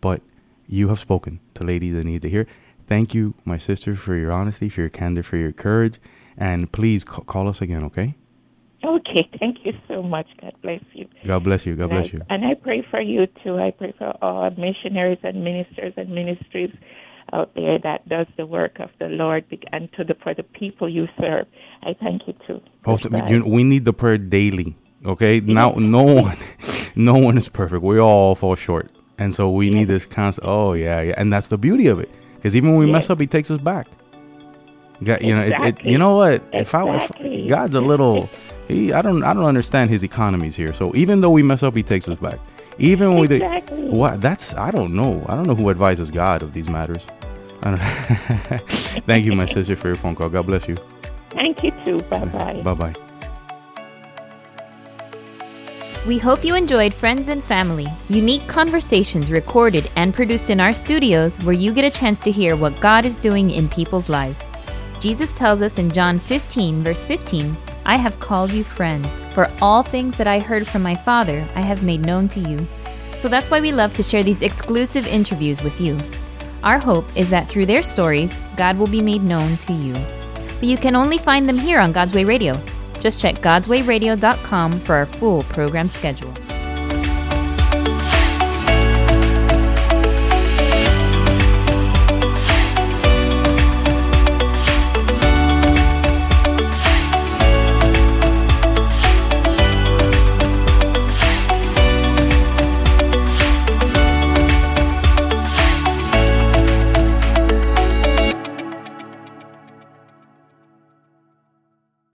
but 0.00 0.22
you 0.66 0.88
have 0.88 0.98
spoken 0.98 1.40
to 1.54 1.64
ladies 1.64 1.94
that 1.94 2.04
need 2.04 2.22
to 2.22 2.30
hear. 2.30 2.46
Thank 2.86 3.14
you, 3.14 3.34
my 3.44 3.58
sister, 3.58 3.94
for 3.94 4.16
your 4.16 4.32
honesty, 4.32 4.68
for 4.68 4.80
your 4.80 4.90
candor, 4.90 5.22
for 5.22 5.36
your 5.36 5.52
courage. 5.52 5.98
And 6.36 6.70
please 6.72 7.04
ca- 7.04 7.22
call 7.22 7.48
us 7.48 7.60
again, 7.60 7.84
okay? 7.84 8.14
Okay. 8.84 9.28
Thank 9.38 9.58
you 9.64 9.72
so 9.86 10.02
much. 10.02 10.26
God 10.40 10.54
bless 10.62 10.80
you. 10.92 11.06
God 11.26 11.44
bless 11.44 11.66
you. 11.66 11.76
God 11.76 11.84
And 11.84 11.92
I- 11.92 11.96
bless 12.00 12.12
you. 12.12 12.20
And 12.30 12.44
I 12.44 12.54
pray 12.54 12.82
for 12.90 13.00
you 13.00 13.26
too. 13.44 13.58
I 13.58 13.70
pray 13.70 13.92
for 13.98 14.16
all 14.22 14.50
missionaries 14.50 15.18
and 15.22 15.44
ministers 15.44 15.92
and 15.96 16.08
ministries 16.10 16.70
out 17.32 17.54
there 17.54 17.78
that 17.78 18.08
does 18.08 18.26
the 18.36 18.46
work 18.46 18.78
of 18.80 18.90
the 18.98 19.06
Lord 19.08 19.44
and 19.72 19.90
to 19.94 20.04
the 20.04 20.14
for 20.22 20.34
the 20.34 20.42
people 20.42 20.88
you 20.88 21.08
serve. 21.20 21.46
I 21.82 21.94
thank 22.00 22.22
you 22.26 22.34
too. 22.46 22.60
Oh, 22.86 22.98
you- 23.28 23.46
we 23.46 23.64
need 23.64 23.84
the 23.84 23.92
prayer 23.92 24.18
daily, 24.18 24.76
okay? 25.06 25.40
Now, 25.40 25.72
no 25.72 26.02
one, 26.02 26.36
no 26.96 27.14
one 27.16 27.38
is 27.38 27.48
perfect. 27.48 27.82
We 27.82 27.98
all 27.98 28.34
fall 28.34 28.54
short, 28.54 28.90
and 29.18 29.32
so 29.32 29.50
we 29.50 29.70
need 29.70 29.88
this 29.88 30.06
constant. 30.06 30.46
Oh 30.46 30.72
yeah, 30.74 31.00
yeah, 31.00 31.14
and 31.16 31.32
that's 31.32 31.48
the 31.48 31.58
beauty 31.58 31.86
of 31.88 31.98
it. 31.98 32.10
Because 32.36 32.56
even 32.56 32.70
when 32.70 32.78
we 32.86 32.90
mess 32.90 33.08
up, 33.10 33.20
He 33.20 33.26
takes 33.26 33.50
us 33.50 33.58
back. 33.58 33.86
God, 35.02 35.20
you 35.22 35.34
know, 35.34 35.42
it, 35.42 35.58
it, 35.60 35.84
you 35.84 35.98
know 35.98 36.14
what? 36.16 36.42
If 36.52 36.74
I, 36.74 36.84
if 37.18 37.48
God's 37.48 37.74
a 37.74 37.80
little, 37.80 38.28
he, 38.68 38.92
I 38.92 39.02
don't, 39.02 39.24
I 39.24 39.32
don't 39.34 39.44
understand 39.46 39.90
His 39.90 40.04
economies 40.04 40.54
here. 40.54 40.72
So 40.72 40.94
even 40.94 41.20
though 41.22 41.30
we 41.30 41.42
mess 41.42 41.62
up, 41.64 41.74
He 41.74 41.82
takes 41.82 42.08
us 42.08 42.18
back. 42.18 42.38
Even 42.82 43.14
when 43.14 43.28
we, 43.28 43.36
Exactly. 43.36 43.88
what? 43.88 44.20
That's 44.20 44.54
I 44.56 44.70
don't 44.72 44.92
know. 44.92 45.24
I 45.28 45.36
don't 45.36 45.46
know 45.46 45.54
who 45.54 45.70
advises 45.70 46.10
God 46.10 46.42
of 46.42 46.52
these 46.52 46.68
matters. 46.68 47.06
I 47.62 47.70
don't. 47.70 47.78
Thank 49.06 49.24
you, 49.24 49.32
my 49.34 49.46
sister, 49.56 49.76
for 49.76 49.86
your 49.88 49.94
phone 49.94 50.16
call. 50.16 50.28
God 50.28 50.46
bless 50.46 50.66
you. 50.68 50.76
Thank 51.30 51.62
you 51.62 51.70
too. 51.84 51.98
Bye 52.10 52.24
bye. 52.26 52.60
Bye 52.62 52.74
bye. 52.74 52.94
We 56.06 56.18
hope 56.18 56.44
you 56.44 56.56
enjoyed 56.56 56.92
Friends 56.92 57.28
and 57.28 57.44
Family, 57.44 57.86
unique 58.08 58.44
conversations 58.48 59.30
recorded 59.30 59.88
and 59.94 60.12
produced 60.12 60.50
in 60.50 60.58
our 60.58 60.72
studios 60.72 61.38
where 61.44 61.54
you 61.54 61.72
get 61.72 61.84
a 61.84 61.96
chance 61.96 62.18
to 62.20 62.30
hear 62.32 62.56
what 62.56 62.78
God 62.80 63.06
is 63.06 63.16
doing 63.16 63.50
in 63.50 63.68
people's 63.68 64.08
lives. 64.08 64.48
Jesus 64.98 65.32
tells 65.32 65.62
us 65.62 65.78
in 65.78 65.92
John 65.92 66.18
15, 66.18 66.82
verse 66.82 67.04
15, 67.06 67.56
I 67.84 67.96
have 67.96 68.20
called 68.20 68.52
you 68.52 68.64
friends, 68.64 69.22
for 69.30 69.50
all 69.60 69.82
things 69.82 70.16
that 70.16 70.26
I 70.26 70.38
heard 70.38 70.66
from 70.66 70.82
my 70.82 70.94
Father 70.94 71.46
I 71.54 71.60
have 71.60 71.82
made 71.82 72.06
known 72.06 72.28
to 72.28 72.40
you. 72.40 72.66
So 73.16 73.28
that's 73.28 73.50
why 73.50 73.60
we 73.60 73.72
love 73.72 73.92
to 73.94 74.02
share 74.02 74.22
these 74.22 74.42
exclusive 74.42 75.06
interviews 75.06 75.62
with 75.62 75.80
you. 75.80 75.98
Our 76.62 76.78
hope 76.78 77.06
is 77.16 77.28
that 77.30 77.48
through 77.48 77.66
their 77.66 77.82
stories, 77.82 78.40
God 78.56 78.78
will 78.78 78.86
be 78.86 79.02
made 79.02 79.22
known 79.22 79.56
to 79.58 79.72
you. 79.72 79.94
But 79.94 80.64
you 80.68 80.76
can 80.76 80.94
only 80.94 81.18
find 81.18 81.48
them 81.48 81.58
here 81.58 81.80
on 81.80 81.92
God's 81.92 82.14
Way 82.14 82.24
Radio. 82.24 82.60
Just 83.00 83.20
check 83.20 83.36
godswayradio.com 83.36 84.80
for 84.80 84.94
our 84.94 85.06
full 85.06 85.42
program 85.44 85.88
schedule. 85.88 86.32